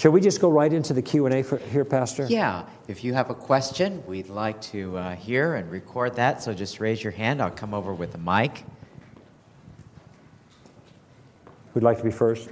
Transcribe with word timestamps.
Shall 0.00 0.12
we 0.12 0.22
just 0.22 0.40
go 0.40 0.48
right 0.48 0.72
into 0.72 0.94
the 0.94 1.02
Q&A 1.02 1.42
for, 1.42 1.58
here, 1.58 1.84
Pastor? 1.84 2.24
Yeah, 2.26 2.64
if 2.88 3.04
you 3.04 3.12
have 3.12 3.28
a 3.28 3.34
question, 3.34 4.02
we'd 4.06 4.30
like 4.30 4.58
to 4.62 4.96
uh, 4.96 5.14
hear 5.14 5.56
and 5.56 5.70
record 5.70 6.16
that. 6.16 6.42
So 6.42 6.54
just 6.54 6.80
raise 6.80 7.04
your 7.04 7.10
hand. 7.10 7.42
I'll 7.42 7.50
come 7.50 7.74
over 7.74 7.92
with 7.92 8.14
a 8.14 8.18
mic. 8.18 8.64
Who'd 11.74 11.82
like 11.82 11.98
to 11.98 12.02
be 12.02 12.10
first? 12.10 12.48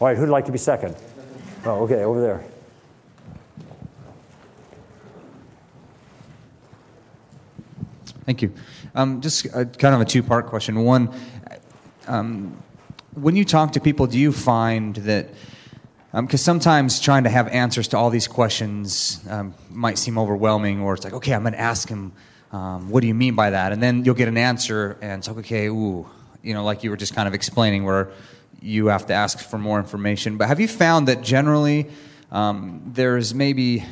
All 0.00 0.08
right, 0.08 0.16
who'd 0.16 0.28
like 0.28 0.44
to 0.46 0.50
be 0.50 0.58
second? 0.58 0.96
Oh, 1.64 1.84
okay, 1.84 2.02
over 2.02 2.20
there. 2.20 2.44
Thank 8.26 8.42
you. 8.42 8.52
Um, 8.96 9.20
just 9.20 9.44
a, 9.54 9.64
kind 9.66 9.94
of 9.94 10.00
a 10.00 10.04
two 10.04 10.24
part 10.24 10.46
question. 10.46 10.82
One, 10.82 11.14
um, 12.08 12.60
when 13.14 13.36
you 13.36 13.44
talk 13.44 13.72
to 13.72 13.80
people, 13.80 14.06
do 14.06 14.18
you 14.18 14.32
find 14.32 14.96
that, 14.96 15.28
because 16.12 16.48
um, 16.48 16.60
sometimes 16.60 17.00
trying 17.00 17.24
to 17.24 17.30
have 17.30 17.48
answers 17.48 17.88
to 17.88 17.96
all 17.96 18.10
these 18.10 18.28
questions 18.28 19.24
um, 19.28 19.54
might 19.70 19.98
seem 19.98 20.18
overwhelming, 20.18 20.80
or 20.80 20.94
it's 20.94 21.04
like, 21.04 21.14
okay, 21.14 21.32
I'm 21.32 21.42
going 21.42 21.54
to 21.54 21.60
ask 21.60 21.88
him, 21.88 22.12
um, 22.52 22.90
what 22.90 23.00
do 23.00 23.06
you 23.06 23.14
mean 23.14 23.34
by 23.34 23.50
that? 23.50 23.72
And 23.72 23.82
then 23.82 24.04
you'll 24.04 24.14
get 24.14 24.28
an 24.28 24.36
answer, 24.36 24.96
and 25.00 25.18
it's 25.18 25.28
like, 25.28 25.38
okay, 25.38 25.66
ooh, 25.66 26.06
you 26.42 26.54
know, 26.54 26.64
like 26.64 26.84
you 26.84 26.90
were 26.90 26.96
just 26.96 27.14
kind 27.14 27.26
of 27.26 27.34
explaining, 27.34 27.84
where 27.84 28.10
you 28.60 28.86
have 28.86 29.06
to 29.06 29.12
ask 29.12 29.38
for 29.38 29.58
more 29.58 29.78
information. 29.78 30.36
But 30.36 30.48
have 30.48 30.60
you 30.60 30.68
found 30.68 31.08
that 31.08 31.22
generally 31.22 31.88
um, 32.32 32.82
there's 32.94 33.34
maybe, 33.34 33.84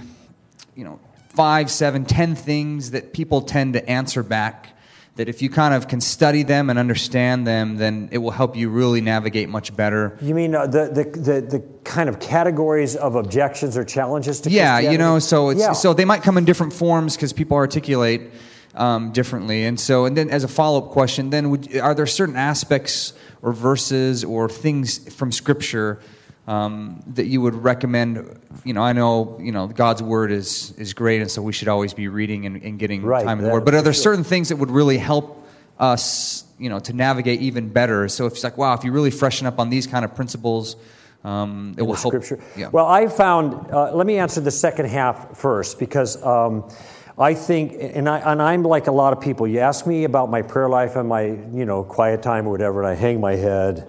you 0.74 0.84
know, 0.84 0.98
five, 1.28 1.70
seven, 1.70 2.04
ten 2.04 2.34
things 2.34 2.90
that 2.90 3.12
people 3.12 3.40
tend 3.42 3.72
to 3.74 3.88
answer 3.88 4.22
back 4.22 4.76
that 5.16 5.28
if 5.28 5.42
you 5.42 5.50
kind 5.50 5.74
of 5.74 5.88
can 5.88 6.00
study 6.00 6.42
them 6.42 6.70
and 6.70 6.78
understand 6.78 7.46
them, 7.46 7.76
then 7.76 8.08
it 8.12 8.18
will 8.18 8.30
help 8.30 8.56
you 8.56 8.70
really 8.70 9.00
navigate 9.02 9.48
much 9.48 9.74
better. 9.76 10.16
You 10.22 10.34
mean 10.34 10.54
uh, 10.54 10.66
the, 10.66 10.86
the, 10.86 11.20
the, 11.20 11.40
the, 11.40 11.72
kind 11.84 12.08
of 12.08 12.20
categories 12.20 12.94
of 12.94 13.16
objections 13.16 13.76
or 13.76 13.84
challenges 13.84 14.40
to 14.40 14.50
Yeah, 14.50 14.78
you 14.78 14.96
know, 14.96 15.18
so, 15.18 15.50
it's, 15.50 15.60
yeah. 15.60 15.72
so 15.72 15.92
they 15.92 16.04
might 16.04 16.22
come 16.22 16.38
in 16.38 16.44
different 16.44 16.72
forms 16.72 17.16
because 17.16 17.32
people 17.32 17.56
articulate 17.56 18.30
um, 18.74 19.10
differently. 19.10 19.64
And 19.64 19.78
so, 19.78 20.04
and 20.04 20.16
then 20.16 20.30
as 20.30 20.44
a 20.44 20.48
follow 20.48 20.86
up 20.86 20.92
question, 20.92 21.30
then 21.30 21.50
would, 21.50 21.76
are 21.76 21.94
there 21.94 22.06
certain 22.06 22.36
aspects 22.36 23.14
or 23.42 23.52
verses 23.52 24.22
or 24.22 24.48
things 24.48 25.12
from 25.12 25.32
Scripture 25.32 26.00
um, 26.46 27.02
that 27.14 27.26
you 27.26 27.40
would 27.40 27.54
recommend? 27.54 28.40
You 28.64 28.72
know, 28.72 28.82
I 28.82 28.92
know 28.92 29.38
you 29.40 29.52
know 29.52 29.66
God's 29.66 30.02
word 30.02 30.32
is 30.32 30.72
is 30.78 30.92
great, 30.94 31.20
and 31.20 31.30
so 31.30 31.42
we 31.42 31.52
should 31.52 31.68
always 31.68 31.94
be 31.94 32.08
reading 32.08 32.46
and, 32.46 32.62
and 32.62 32.78
getting 32.78 33.02
right, 33.02 33.24
time 33.24 33.38
in 33.38 33.44
the 33.44 33.50
Word. 33.50 33.64
But 33.64 33.74
are 33.74 33.82
there 33.82 33.92
certain 33.92 34.24
things 34.24 34.48
that 34.48 34.56
would 34.56 34.70
really 34.70 34.98
help 34.98 35.46
us, 35.78 36.44
you 36.58 36.68
know, 36.68 36.78
to 36.80 36.92
navigate 36.92 37.40
even 37.40 37.68
better? 37.68 38.08
So 38.08 38.26
if 38.26 38.34
it's 38.34 38.44
like, 38.44 38.58
wow, 38.58 38.74
if 38.74 38.84
you 38.84 38.92
really 38.92 39.10
freshen 39.10 39.46
up 39.46 39.58
on 39.58 39.70
these 39.70 39.86
kind 39.86 40.04
of 40.04 40.14
principles. 40.14 40.76
Um, 41.24 41.76
it 41.78 41.82
will 41.82 41.94
help. 41.94 42.12
Scripture. 42.12 42.40
Yeah. 42.56 42.70
Well, 42.70 42.86
I 42.86 43.06
found. 43.06 43.70
Uh, 43.70 43.94
let 43.94 44.08
me 44.08 44.18
answer 44.18 44.40
the 44.40 44.50
second 44.50 44.86
half 44.86 45.38
first 45.38 45.78
because 45.78 46.20
um, 46.24 46.68
I 47.16 47.34
think, 47.34 47.76
and, 47.78 48.08
I, 48.08 48.18
and 48.32 48.42
I'm 48.42 48.64
like 48.64 48.88
a 48.88 48.92
lot 48.92 49.12
of 49.12 49.20
people. 49.20 49.46
You 49.46 49.60
ask 49.60 49.86
me 49.86 50.02
about 50.02 50.30
my 50.30 50.42
prayer 50.42 50.68
life 50.68 50.96
and 50.96 51.08
my, 51.08 51.22
you 51.22 51.64
know, 51.64 51.84
quiet 51.84 52.24
time 52.24 52.48
or 52.48 52.50
whatever, 52.50 52.82
and 52.82 52.88
I 52.88 52.94
hang 52.96 53.20
my 53.20 53.36
head 53.36 53.88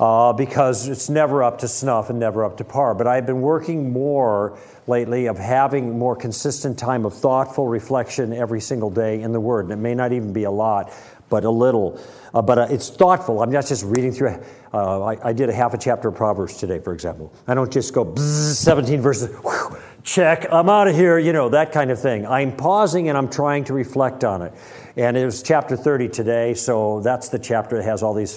uh, 0.00 0.32
because 0.32 0.88
it's 0.88 1.08
never 1.08 1.42
up 1.42 1.58
to 1.58 1.68
snuff 1.68 2.10
and 2.10 2.18
never 2.18 2.44
up 2.44 2.56
to 2.58 2.64
par. 2.64 2.94
But 2.94 3.06
I've 3.06 3.26
been 3.26 3.40
working 3.40 3.92
more 3.92 4.58
lately 4.86 5.26
of 5.26 5.38
having 5.38 5.98
more 5.98 6.16
consistent 6.16 6.78
time 6.78 7.04
of 7.04 7.14
thoughtful 7.14 7.68
reflection 7.68 8.32
every 8.32 8.60
single 8.60 8.90
day 8.90 9.22
in 9.22 9.32
the 9.32 9.40
Word. 9.40 9.66
And 9.66 9.72
it 9.72 9.76
may 9.76 9.94
not 9.94 10.12
even 10.12 10.32
be 10.32 10.44
a 10.44 10.50
lot, 10.50 10.92
but 11.30 11.44
a 11.44 11.50
little. 11.50 12.00
Uh, 12.32 12.42
but 12.42 12.58
uh, 12.58 12.66
it's 12.70 12.90
thoughtful. 12.90 13.42
I'm 13.42 13.50
not 13.50 13.66
just 13.66 13.84
reading 13.84 14.12
through. 14.12 14.42
Uh, 14.72 15.02
I, 15.02 15.28
I, 15.28 15.32
did 15.32 15.48
a 15.48 15.52
half 15.52 15.72
a 15.72 15.78
chapter 15.78 16.08
of 16.08 16.16
Proverbs 16.16 16.56
today, 16.56 16.80
for 16.80 16.92
example. 16.92 17.32
I 17.46 17.54
don't 17.54 17.72
just 17.72 17.94
go 17.94 18.14
17 18.16 19.00
verses. 19.00 19.34
Whew, 19.36 19.78
check. 20.02 20.46
I'm 20.52 20.68
out 20.68 20.88
of 20.88 20.96
here. 20.96 21.18
You 21.18 21.32
know 21.32 21.48
that 21.50 21.72
kind 21.72 21.90
of 21.90 22.00
thing. 22.00 22.26
I'm 22.26 22.56
pausing 22.56 23.08
and 23.08 23.16
I'm 23.16 23.30
trying 23.30 23.64
to 23.64 23.72
reflect 23.72 24.24
on 24.24 24.42
it. 24.42 24.52
And 24.96 25.16
it 25.16 25.24
was 25.24 25.42
chapter 25.42 25.76
30 25.76 26.08
today, 26.08 26.54
so 26.54 27.00
that's 27.00 27.28
the 27.28 27.38
chapter 27.38 27.76
that 27.76 27.84
has 27.84 28.02
all 28.02 28.14
these 28.14 28.36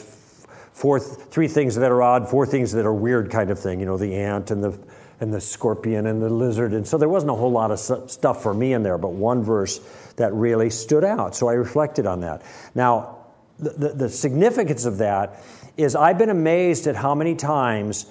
four, 0.78 1.00
three 1.00 1.48
things 1.48 1.76
that 1.76 1.92
are 1.92 2.04
odd, 2.04 2.30
four 2.30 2.46
things 2.46 2.72
that 2.74 2.86
are 2.86 2.94
weird, 2.94 3.32
kind 3.32 3.50
of 3.50 3.60
thing. 3.60 3.80
You 3.80 3.88
know, 3.88 3.98
the 3.98 4.16
ant 4.16 4.52
and 4.52 4.64
the 4.64 4.78
and 5.20 5.34
the 5.34 5.42
scorpion 5.42 6.06
and 6.06 6.22
the 6.22 6.30
lizard. 6.30 6.74
And 6.74 6.88
so 6.88 7.00
there 7.00 7.10
wasn't 7.10 7.32
a 7.32 7.36
whole 7.36 7.52
lot 7.52 7.72
of 7.72 7.80
stuff 7.80 8.44
for 8.44 8.54
me 8.54 8.74
in 8.74 8.84
there, 8.84 9.00
but 9.00 9.14
one 9.14 9.44
verse 9.44 9.80
that 10.18 10.32
really 10.34 10.70
stood 10.70 11.04
out. 11.04 11.36
So 11.36 11.48
I 11.48 11.54
reflected 11.54 12.06
on 12.06 12.22
that. 12.22 12.44
Now, 12.76 13.18
the, 13.58 13.72
the, 13.72 13.90
the 13.90 14.10
significance 14.10 14.86
of 14.86 15.00
that 15.00 15.42
is 15.76 15.96
I've 15.96 16.20
been 16.20 16.30
amazed 16.30 16.86
at 16.86 16.96
how 16.96 17.16
many 17.16 17.34
times 17.34 18.06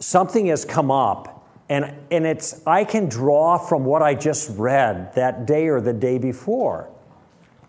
something 0.00 0.46
has 0.46 0.64
come 0.64 0.90
up 0.90 1.48
and, 1.68 1.92
and 2.10 2.26
it's 2.26 2.62
i 2.66 2.84
can 2.84 3.08
draw 3.08 3.58
from 3.58 3.84
what 3.84 4.02
i 4.02 4.14
just 4.14 4.50
read 4.56 5.14
that 5.14 5.46
day 5.46 5.68
or 5.68 5.80
the 5.80 5.92
day 5.92 6.18
before 6.18 6.88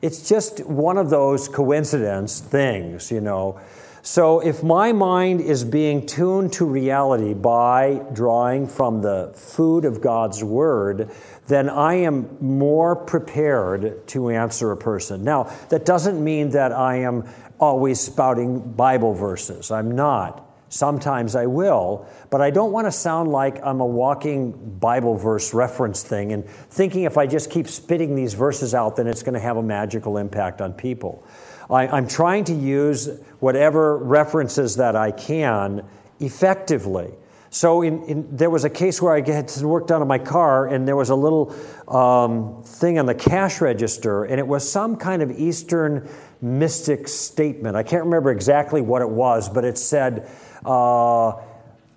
it's 0.02 0.28
just 0.28 0.66
one 0.66 0.98
of 0.98 1.10
those 1.10 1.48
coincidence 1.48 2.40
things 2.40 3.12
you 3.12 3.22
know. 3.22 3.60
So 4.04 4.40
if 4.40 4.64
my 4.64 4.94
mind 4.94 5.42
is 5.42 5.66
being 5.66 6.06
tuned 6.06 6.54
to 6.54 6.66
reality 6.66 7.34
by 7.34 8.06
drawing 8.14 8.68
from 8.68 9.02
the 9.02 9.34
food 9.36 9.84
of 9.84 10.00
god's 10.00 10.44
word 10.44 11.12
then 11.48 11.70
i 11.70 11.94
am 11.94 12.38
more 12.40 12.96
prepared 12.96 14.08
to 14.08 14.30
answer 14.30 14.72
a 14.72 14.78
person. 14.78 15.24
Now 15.24 15.52
that 15.70 15.86
doesn't 15.86 16.24
mean 16.24 16.50
that 16.52 16.72
i 16.72 16.98
am 16.98 17.28
always 17.60 18.00
spouting 18.00 18.60
bible 18.60 19.14
verses. 19.14 19.72
I'm 19.72 19.92
not 19.92 20.47
Sometimes 20.70 21.36
I 21.36 21.46
will, 21.46 22.08
but 22.30 22.42
I 22.42 22.50
don't 22.50 22.74
want 22.74 22.88
to 22.88 22.92
sound 22.92 23.32
like 23.32 23.66
I'm 23.66 23.80
a 23.80 23.86
walking 23.86 24.52
Bible 24.80 25.16
verse 25.16 25.54
reference 25.54 26.04
thing 26.04 26.34
and 26.34 26.48
thinking 26.48 27.04
if 27.04 27.18
I 27.18 27.26
just 27.26 27.50
keep 27.50 27.68
spitting 27.70 28.16
these 28.16 28.34
verses 28.34 28.74
out, 28.74 28.98
then 28.98 29.08
it's 29.08 29.24
going 29.24 29.36
to 29.36 29.40
have 29.40 29.56
a 29.56 29.64
magical 29.64 30.18
impact 30.18 30.60
on 30.62 30.74
people. 30.74 31.26
I, 31.70 31.98
am 31.98 32.08
trying 32.08 32.44
to 32.46 32.54
use 32.54 33.10
whatever 33.40 33.98
references 33.98 34.76
that 34.76 34.96
I 34.96 35.12
can 35.12 35.86
effectively. 36.20 37.14
So 37.50 37.82
in, 37.82 38.04
in, 38.04 38.36
there 38.36 38.50
was 38.50 38.66
a 38.66 38.70
case 38.70 39.02
where 39.02 39.14
I 39.14 39.22
had 39.22 39.48
to 39.48 39.68
work 39.68 39.88
down 39.88 40.02
on 40.02 40.08
my 40.08 40.20
car, 40.20 40.68
and 40.68 40.88
there 40.88 40.96
was 40.96 41.10
a 41.10 41.16
little 41.16 41.56
um, 41.88 42.62
thing 42.64 43.00
on 43.00 43.06
the 43.06 43.16
cash 43.16 43.62
register, 43.62 44.26
and 44.26 44.40
it 44.40 44.48
was 44.48 44.70
some 44.70 44.98
kind 44.98 45.22
of 45.22 45.32
Eastern 45.32 46.10
mystic 46.42 47.08
statement. 47.08 47.76
I 47.76 47.84
can't 47.84 48.04
remember 48.04 48.32
exactly 48.32 48.82
what 48.82 49.02
it 49.02 49.10
was, 49.10 49.50
but 49.50 49.64
it 49.64 49.78
said, 49.78 50.30
uh, 50.68 51.42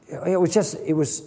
it 0.09 0.41
was 0.41 0.55
just, 0.55 0.77
it 0.87 0.95
was 0.95 1.25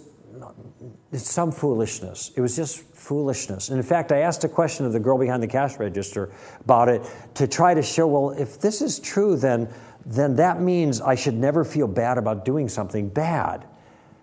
some 1.12 1.52
foolishness. 1.52 2.32
It 2.34 2.40
was 2.40 2.56
just 2.56 2.80
foolishness. 2.80 3.68
And 3.68 3.78
in 3.78 3.84
fact, 3.84 4.12
I 4.12 4.20
asked 4.20 4.44
a 4.44 4.48
question 4.48 4.86
of 4.86 4.92
the 4.92 5.00
girl 5.00 5.18
behind 5.18 5.42
the 5.42 5.46
cash 5.46 5.78
register 5.78 6.32
about 6.60 6.88
it 6.88 7.02
to 7.34 7.46
try 7.46 7.74
to 7.74 7.82
show, 7.82 8.06
well, 8.06 8.30
if 8.30 8.60
this 8.60 8.80
is 8.80 8.98
true, 8.98 9.36
then, 9.36 9.68
then 10.06 10.36
that 10.36 10.60
means 10.60 11.00
I 11.00 11.14
should 11.14 11.34
never 11.34 11.64
feel 11.64 11.86
bad 11.86 12.18
about 12.18 12.44
doing 12.44 12.68
something 12.68 13.08
bad. 13.08 13.66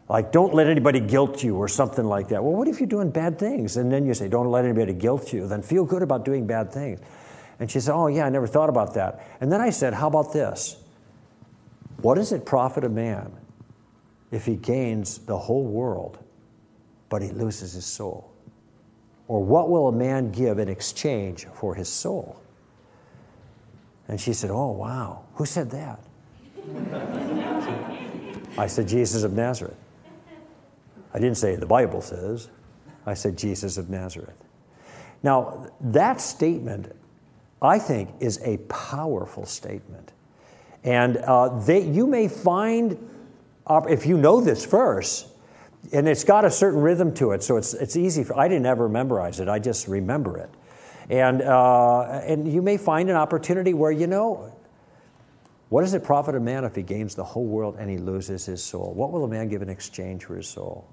Like, 0.09 0.31
don't 0.31 0.53
let 0.53 0.67
anybody 0.67 0.99
guilt 0.99 1.41
you 1.41 1.55
or 1.55 1.69
something 1.69 2.03
like 2.03 2.27
that. 2.29 2.43
Well, 2.43 2.53
what 2.53 2.67
if 2.67 2.79
you're 2.79 2.89
doing 2.89 3.11
bad 3.11 3.39
things? 3.39 3.77
And 3.77 3.89
then 3.91 4.05
you 4.05 4.13
say, 4.13 4.27
don't 4.27 4.51
let 4.51 4.65
anybody 4.65 4.93
guilt 4.93 5.31
you. 5.31 5.47
Then 5.47 5.61
feel 5.61 5.85
good 5.85 6.01
about 6.01 6.25
doing 6.25 6.45
bad 6.45 6.73
things. 6.73 6.99
And 7.59 7.71
she 7.71 7.79
said, 7.79 7.93
oh, 7.93 8.07
yeah, 8.07 8.25
I 8.25 8.29
never 8.29 8.47
thought 8.47 8.69
about 8.69 8.95
that. 8.95 9.25
And 9.39 9.51
then 9.51 9.61
I 9.61 9.69
said, 9.69 9.93
how 9.93 10.07
about 10.07 10.33
this? 10.33 10.80
What 12.01 12.16
does 12.16 12.31
it 12.31 12.45
profit 12.45 12.84
a 12.84 12.89
man 12.89 13.31
if 14.31 14.45
he 14.45 14.56
gains 14.56 15.19
the 15.19 15.38
whole 15.38 15.63
world, 15.63 16.17
but 17.09 17.22
he 17.22 17.29
loses 17.29 17.73
his 17.73 17.85
soul? 17.85 18.31
Or 19.28 19.44
what 19.44 19.69
will 19.69 19.88
a 19.88 19.91
man 19.91 20.31
give 20.31 20.59
in 20.59 20.67
exchange 20.67 21.45
for 21.53 21.75
his 21.75 21.88
soul? 21.88 22.41
And 24.07 24.19
she 24.19 24.34
said, 24.34 24.50
Oh, 24.51 24.72
wow. 24.72 25.23
Who 25.35 25.45
said 25.45 25.69
that? 25.72 26.00
I 28.57 28.67
said, 28.67 28.88
Jesus 28.88 29.23
of 29.23 29.34
Nazareth. 29.34 29.78
I 31.14 31.20
didn't 31.20 31.37
say 31.37 31.55
the 31.55 31.66
Bible 31.66 32.02
says, 32.02 32.49
I 33.05 33.14
said 33.14 33.37
Jesus 33.37 33.78
of 33.78 33.90
Nazareth. 33.90 34.35
Now, 35.23 35.67
that 35.79 36.20
statement, 36.20 36.96
I 37.61 37.79
think, 37.79 38.09
is 38.20 38.40
a 38.43 38.58
powerful 38.70 39.46
statement. 39.46 40.14
And 40.83 41.17
uh, 41.17 41.59
they, 41.59 41.83
you 41.83 42.07
may 42.07 42.28
find, 42.28 42.97
if 43.69 44.05
you 44.05 44.17
know 44.17 44.41
this 44.41 44.66
verse, 44.66 45.28
and 45.93 46.07
it's 46.07 46.23
got 46.23 46.45
a 46.45 46.51
certain 46.51 46.81
rhythm 46.81 47.13
to 47.16 47.31
it, 47.31 47.43
so 47.43 47.57
it's, 47.57 47.73
it's 47.73 47.95
easy. 47.95 48.23
For, 48.23 48.37
I 48.37 48.47
didn't 48.47 48.66
ever 48.66 48.89
memorize 48.89 49.39
it, 49.39 49.47
I 49.47 49.59
just 49.59 49.87
remember 49.87 50.37
it. 50.37 50.49
And, 51.09 51.41
uh, 51.41 52.03
and 52.03 52.51
you 52.51 52.61
may 52.61 52.78
find 52.78 53.09
an 53.09 53.16
opportunity 53.16 53.73
where, 53.73 53.91
you 53.91 54.07
know, 54.07 54.53
what 55.69 55.81
does 55.81 55.93
it 55.93 56.03
profit 56.03 56.35
a 56.35 56.39
man 56.39 56.63
if 56.63 56.75
he 56.75 56.84
gains 56.84 57.16
the 57.16 57.23
whole 57.23 57.45
world 57.45 57.77
and 57.79 57.89
he 57.89 57.97
loses 57.97 58.45
his 58.45 58.63
soul? 58.63 58.93
What 58.93 59.11
will 59.11 59.23
a 59.23 59.27
man 59.27 59.47
give 59.49 59.61
in 59.61 59.69
exchange 59.69 60.25
for 60.25 60.35
his 60.35 60.47
soul? 60.47 60.87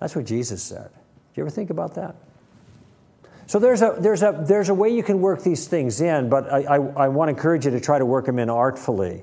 That's 0.00 0.16
what 0.16 0.26
Jesus 0.26 0.62
said. 0.62 0.90
Do 0.90 1.00
you 1.34 1.42
ever 1.42 1.50
think 1.50 1.70
about 1.70 1.94
that? 1.94 2.16
So 3.46 3.58
there's 3.60 3.82
a, 3.82 3.96
there's, 3.98 4.22
a, 4.22 4.44
there's 4.46 4.68
a 4.68 4.74
way 4.74 4.90
you 4.90 5.02
can 5.02 5.20
work 5.20 5.42
these 5.42 5.68
things 5.68 6.00
in, 6.00 6.28
but 6.28 6.52
I, 6.52 6.62
I, 6.62 6.76
I 6.76 7.08
want 7.08 7.28
to 7.28 7.34
encourage 7.34 7.64
you 7.64 7.70
to 7.70 7.80
try 7.80 7.98
to 7.98 8.06
work 8.06 8.26
them 8.26 8.38
in 8.38 8.50
artfully. 8.50 9.22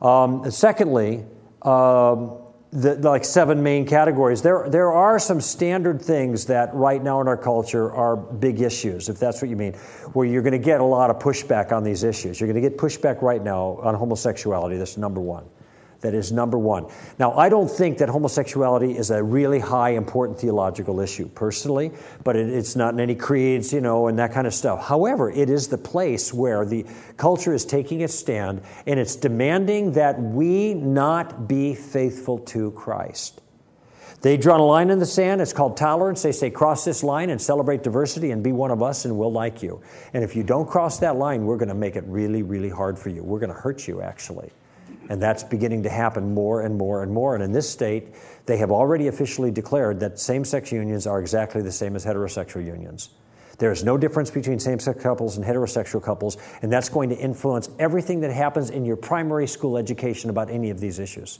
Um, 0.00 0.50
secondly, 0.50 1.24
um, 1.62 2.38
the, 2.72 2.94
like 2.96 3.24
seven 3.24 3.62
main 3.62 3.86
categories. 3.86 4.42
There, 4.42 4.68
there 4.68 4.92
are 4.92 5.18
some 5.18 5.40
standard 5.40 6.00
things 6.00 6.46
that 6.46 6.74
right 6.74 7.02
now 7.02 7.20
in 7.20 7.28
our 7.28 7.36
culture 7.36 7.92
are 7.92 8.16
big 8.16 8.60
issues, 8.60 9.08
if 9.08 9.18
that's 9.18 9.40
what 9.40 9.50
you 9.50 9.56
mean, 9.56 9.74
where 10.12 10.26
you're 10.26 10.42
going 10.42 10.52
to 10.52 10.58
get 10.58 10.80
a 10.80 10.84
lot 10.84 11.10
of 11.10 11.18
pushback 11.18 11.72
on 11.72 11.84
these 11.84 12.02
issues. 12.02 12.40
You're 12.40 12.50
going 12.50 12.62
to 12.62 12.68
get 12.68 12.78
pushback 12.78 13.22
right 13.22 13.42
now 13.42 13.78
on 13.82 13.94
homosexuality. 13.94 14.76
That's 14.76 14.96
number 14.96 15.20
one. 15.20 15.44
That 16.00 16.14
is 16.14 16.30
number 16.30 16.58
one. 16.58 16.86
Now, 17.18 17.32
I 17.32 17.48
don't 17.48 17.70
think 17.70 17.98
that 17.98 18.08
homosexuality 18.08 18.96
is 18.96 19.10
a 19.10 19.22
really 19.22 19.58
high, 19.58 19.90
important 19.90 20.38
theological 20.38 21.00
issue 21.00 21.28
personally, 21.28 21.90
but 22.22 22.36
it, 22.36 22.48
it's 22.48 22.76
not 22.76 22.94
in 22.94 23.00
any 23.00 23.14
creeds, 23.14 23.72
you 23.72 23.80
know, 23.80 24.08
and 24.08 24.18
that 24.18 24.32
kind 24.32 24.46
of 24.46 24.54
stuff. 24.54 24.86
However, 24.86 25.30
it 25.30 25.48
is 25.48 25.68
the 25.68 25.78
place 25.78 26.34
where 26.34 26.64
the 26.64 26.84
culture 27.16 27.54
is 27.54 27.64
taking 27.64 28.04
a 28.04 28.08
stand 28.08 28.62
and 28.86 29.00
it's 29.00 29.16
demanding 29.16 29.92
that 29.92 30.20
we 30.20 30.74
not 30.74 31.48
be 31.48 31.74
faithful 31.74 32.38
to 32.40 32.70
Christ. 32.72 33.40
They 34.22 34.36
draw 34.36 34.56
a 34.56 34.58
line 34.58 34.90
in 34.90 34.98
the 34.98 35.06
sand. 35.06 35.40
It's 35.40 35.52
called 35.52 35.76
tolerance. 35.76 36.22
They 36.22 36.32
say, 36.32 36.50
cross 36.50 36.84
this 36.84 37.04
line 37.04 37.30
and 37.30 37.40
celebrate 37.40 37.82
diversity 37.82 38.30
and 38.30 38.42
be 38.42 38.52
one 38.52 38.70
of 38.70 38.82
us, 38.82 39.04
and 39.04 39.16
we'll 39.16 39.32
like 39.32 39.62
you. 39.62 39.82
And 40.14 40.24
if 40.24 40.34
you 40.34 40.42
don't 40.42 40.68
cross 40.68 40.98
that 41.00 41.16
line, 41.16 41.44
we're 41.44 41.58
going 41.58 41.68
to 41.68 41.74
make 41.74 41.96
it 41.96 42.04
really, 42.06 42.42
really 42.42 42.70
hard 42.70 42.98
for 42.98 43.10
you. 43.10 43.22
We're 43.22 43.38
going 43.38 43.52
to 43.52 43.60
hurt 43.60 43.86
you, 43.86 44.00
actually. 44.02 44.50
And 45.08 45.22
that's 45.22 45.44
beginning 45.44 45.82
to 45.84 45.90
happen 45.90 46.34
more 46.34 46.62
and 46.62 46.76
more 46.76 47.02
and 47.02 47.12
more. 47.12 47.34
And 47.34 47.44
in 47.44 47.52
this 47.52 47.68
state, 47.68 48.08
they 48.46 48.56
have 48.56 48.70
already 48.70 49.08
officially 49.08 49.50
declared 49.50 50.00
that 50.00 50.18
same 50.18 50.44
sex 50.44 50.72
unions 50.72 51.06
are 51.06 51.20
exactly 51.20 51.62
the 51.62 51.72
same 51.72 51.94
as 51.96 52.04
heterosexual 52.04 52.64
unions. 52.64 53.10
There 53.58 53.72
is 53.72 53.84
no 53.84 53.96
difference 53.96 54.30
between 54.30 54.58
same 54.58 54.78
sex 54.78 55.02
couples 55.02 55.36
and 55.36 55.46
heterosexual 55.46 56.02
couples, 56.02 56.36
and 56.62 56.70
that's 56.70 56.88
going 56.88 57.08
to 57.08 57.16
influence 57.16 57.70
everything 57.78 58.20
that 58.20 58.32
happens 58.32 58.70
in 58.70 58.84
your 58.84 58.96
primary 58.96 59.46
school 59.46 59.78
education 59.78 60.28
about 60.28 60.50
any 60.50 60.70
of 60.70 60.80
these 60.80 60.98
issues. 60.98 61.38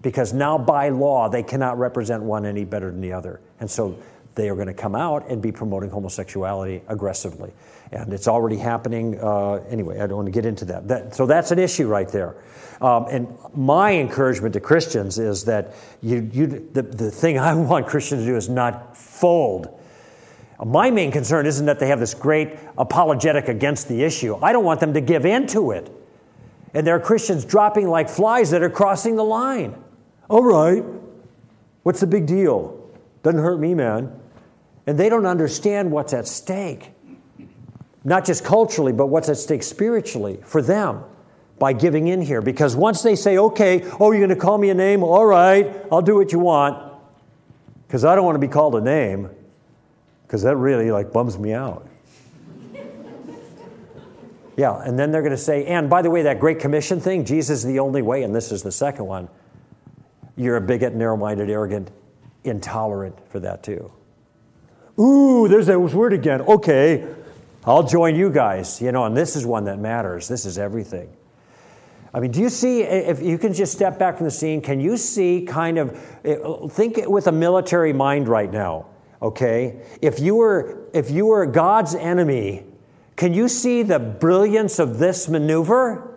Because 0.00 0.32
now, 0.32 0.56
by 0.56 0.90
law, 0.90 1.28
they 1.28 1.42
cannot 1.42 1.78
represent 1.78 2.22
one 2.22 2.46
any 2.46 2.64
better 2.64 2.90
than 2.90 3.00
the 3.00 3.12
other. 3.12 3.40
And 3.58 3.68
so 3.68 3.98
they 4.38 4.48
are 4.48 4.54
going 4.54 4.68
to 4.68 4.74
come 4.74 4.94
out 4.94 5.28
and 5.28 5.42
be 5.42 5.50
promoting 5.50 5.90
homosexuality 5.90 6.80
aggressively. 6.86 7.52
And 7.90 8.12
it's 8.12 8.28
already 8.28 8.56
happening. 8.56 9.18
Uh, 9.20 9.54
anyway, 9.68 10.00
I 10.00 10.06
don't 10.06 10.16
want 10.16 10.26
to 10.26 10.32
get 10.32 10.46
into 10.46 10.64
that. 10.66 10.86
that 10.88 11.14
so 11.14 11.26
that's 11.26 11.50
an 11.50 11.58
issue 11.58 11.88
right 11.88 12.08
there. 12.08 12.36
Um, 12.80 13.06
and 13.10 13.36
my 13.54 13.94
encouragement 13.94 14.52
to 14.54 14.60
Christians 14.60 15.18
is 15.18 15.44
that 15.46 15.74
you, 16.00 16.30
you, 16.32 16.46
the, 16.46 16.82
the 16.82 17.10
thing 17.10 17.38
I 17.38 17.52
want 17.56 17.88
Christians 17.88 18.22
to 18.22 18.26
do 18.26 18.36
is 18.36 18.48
not 18.48 18.96
fold. 18.96 19.80
My 20.64 20.90
main 20.90 21.10
concern 21.10 21.44
isn't 21.44 21.66
that 21.66 21.80
they 21.80 21.88
have 21.88 22.00
this 22.00 22.14
great 22.14 22.58
apologetic 22.78 23.48
against 23.48 23.88
the 23.88 24.02
issue. 24.04 24.36
I 24.40 24.52
don't 24.52 24.64
want 24.64 24.78
them 24.78 24.94
to 24.94 25.00
give 25.00 25.26
in 25.26 25.48
to 25.48 25.72
it. 25.72 25.90
And 26.74 26.86
there 26.86 26.94
are 26.94 27.00
Christians 27.00 27.44
dropping 27.44 27.88
like 27.88 28.08
flies 28.08 28.50
that 28.50 28.62
are 28.62 28.70
crossing 28.70 29.16
the 29.16 29.24
line. 29.24 29.74
All 30.28 30.44
right, 30.44 30.84
what's 31.82 32.00
the 32.00 32.06
big 32.06 32.26
deal? 32.26 32.78
Doesn't 33.22 33.40
hurt 33.40 33.58
me, 33.58 33.74
man. 33.74 34.12
And 34.88 34.96
they 34.96 35.10
don't 35.10 35.26
understand 35.26 35.90
what's 35.90 36.14
at 36.14 36.26
stake, 36.26 36.92
not 38.04 38.24
just 38.24 38.42
culturally, 38.42 38.90
but 38.94 39.08
what's 39.08 39.28
at 39.28 39.36
stake 39.36 39.62
spiritually 39.62 40.40
for 40.46 40.62
them 40.62 41.04
by 41.58 41.74
giving 41.74 42.08
in 42.08 42.22
here. 42.22 42.40
Because 42.40 42.74
once 42.74 43.02
they 43.02 43.14
say, 43.14 43.36
okay, 43.36 43.84
oh, 44.00 44.12
you're 44.12 44.26
going 44.26 44.30
to 44.30 44.36
call 44.36 44.56
me 44.56 44.70
a 44.70 44.74
name? 44.74 45.02
All 45.02 45.26
right, 45.26 45.76
I'll 45.92 46.00
do 46.00 46.14
what 46.14 46.32
you 46.32 46.38
want. 46.38 46.90
Because 47.86 48.06
I 48.06 48.14
don't 48.14 48.24
want 48.24 48.36
to 48.36 48.40
be 48.40 48.48
called 48.48 48.76
a 48.76 48.80
name, 48.80 49.28
because 50.22 50.40
that 50.44 50.56
really 50.56 50.90
like 50.90 51.12
bums 51.12 51.38
me 51.38 51.52
out. 51.52 51.86
yeah, 54.56 54.80
and 54.82 54.98
then 54.98 55.12
they're 55.12 55.20
going 55.20 55.32
to 55.32 55.36
say, 55.36 55.66
and 55.66 55.90
by 55.90 56.00
the 56.00 56.08
way, 56.08 56.22
that 56.22 56.40
Great 56.40 56.60
Commission 56.60 56.98
thing, 56.98 57.26
Jesus 57.26 57.58
is 57.58 57.64
the 57.66 57.80
only 57.80 58.00
way, 58.00 58.22
and 58.22 58.34
this 58.34 58.50
is 58.50 58.62
the 58.62 58.72
second 58.72 59.04
one. 59.04 59.28
You're 60.34 60.56
a 60.56 60.62
bigot, 60.62 60.94
narrow 60.94 61.18
minded, 61.18 61.50
arrogant, 61.50 61.90
intolerant 62.42 63.18
for 63.28 63.40
that 63.40 63.62
too. 63.62 63.92
Ooh, 64.98 65.46
there's 65.48 65.66
that 65.66 65.78
word 65.78 66.12
again. 66.12 66.42
Okay, 66.42 67.06
I'll 67.64 67.84
join 67.84 68.16
you 68.16 68.30
guys. 68.30 68.80
You 68.80 68.92
know, 68.92 69.04
and 69.04 69.16
this 69.16 69.36
is 69.36 69.46
one 69.46 69.64
that 69.64 69.78
matters. 69.78 70.28
This 70.28 70.44
is 70.44 70.58
everything. 70.58 71.08
I 72.12 72.20
mean, 72.20 72.30
do 72.30 72.40
you 72.40 72.48
see, 72.48 72.82
if 72.82 73.20
you 73.22 73.36
can 73.36 73.52
just 73.52 73.72
step 73.72 73.98
back 73.98 74.16
from 74.16 74.24
the 74.24 74.30
scene, 74.30 74.62
can 74.62 74.80
you 74.80 74.96
see 74.96 75.44
kind 75.46 75.78
of, 75.78 76.18
eh, 76.24 76.36
think 76.70 76.96
with 77.06 77.26
a 77.26 77.32
military 77.32 77.92
mind 77.92 78.28
right 78.28 78.50
now, 78.50 78.86
okay? 79.20 79.82
If 80.00 80.18
you 80.18 80.36
were, 80.36 80.88
if 80.94 81.10
you 81.10 81.26
were 81.26 81.44
God's 81.44 81.94
enemy, 81.94 82.64
can 83.16 83.34
you 83.34 83.46
see 83.46 83.82
the 83.82 83.98
brilliance 83.98 84.78
of 84.78 84.98
this 84.98 85.28
maneuver? 85.28 86.07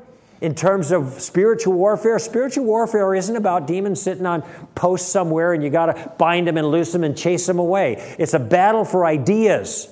In 0.41 0.55
terms 0.55 0.91
of 0.91 1.21
spiritual 1.21 1.73
warfare. 1.73 2.17
Spiritual 2.19 2.65
warfare 2.65 3.13
isn't 3.15 3.35
about 3.35 3.67
demons 3.67 4.01
sitting 4.01 4.25
on 4.25 4.41
posts 4.73 5.09
somewhere 5.09 5.53
and 5.53 5.63
you 5.63 5.69
got 5.69 5.85
to 5.85 6.11
bind 6.17 6.47
them 6.47 6.57
and 6.57 6.67
loose 6.67 6.91
them 6.91 7.03
and 7.03 7.15
chase 7.15 7.45
them 7.45 7.59
away. 7.59 8.15
It's 8.17 8.33
a 8.33 8.39
battle 8.39 8.83
for 8.83 9.05
ideas. 9.05 9.87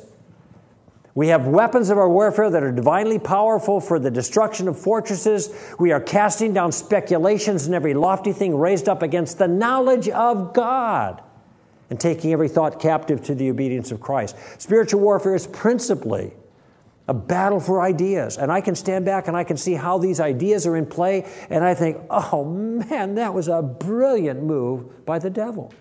We 1.13 1.27
have 1.27 1.47
weapons 1.47 1.89
of 1.89 1.97
our 1.97 2.09
warfare 2.09 2.49
that 2.49 2.63
are 2.63 2.71
divinely 2.71 3.19
powerful 3.19 3.79
for 3.79 3.99
the 3.99 4.09
destruction 4.09 4.67
of 4.67 4.79
fortresses. 4.79 5.49
We 5.79 5.91
are 5.91 5.99
casting 5.99 6.53
down 6.53 6.71
speculations 6.71 7.65
and 7.65 7.75
every 7.75 7.93
lofty 7.93 8.31
thing 8.31 8.57
raised 8.57 8.89
up 8.89 9.01
against 9.01 9.37
the 9.37 9.47
knowledge 9.47 10.09
of 10.09 10.53
God 10.53 11.21
and 11.89 11.99
taking 11.99 12.31
every 12.31 12.47
thought 12.47 12.79
captive 12.79 13.23
to 13.23 13.35
the 13.35 13.49
obedience 13.49 13.91
of 13.91 13.99
Christ. 13.99 14.35
Spiritual 14.59 15.01
warfare 15.01 15.35
is 15.35 15.47
principally 15.47 16.31
a 17.09 17.13
battle 17.13 17.59
for 17.59 17.81
ideas. 17.81 18.37
And 18.37 18.51
I 18.51 18.61
can 18.61 18.75
stand 18.75 19.03
back 19.03 19.27
and 19.27 19.35
I 19.35 19.43
can 19.43 19.57
see 19.57 19.73
how 19.73 19.97
these 19.97 20.19
ideas 20.19 20.67
are 20.67 20.77
in 20.77 20.85
play, 20.85 21.27
and 21.49 21.65
I 21.65 21.73
think, 21.73 21.97
oh 22.09 22.45
man, 22.45 23.15
that 23.15 23.33
was 23.33 23.47
a 23.47 23.63
brilliant 23.63 24.43
move 24.43 25.05
by 25.05 25.17
the 25.17 25.31
devil. 25.31 25.73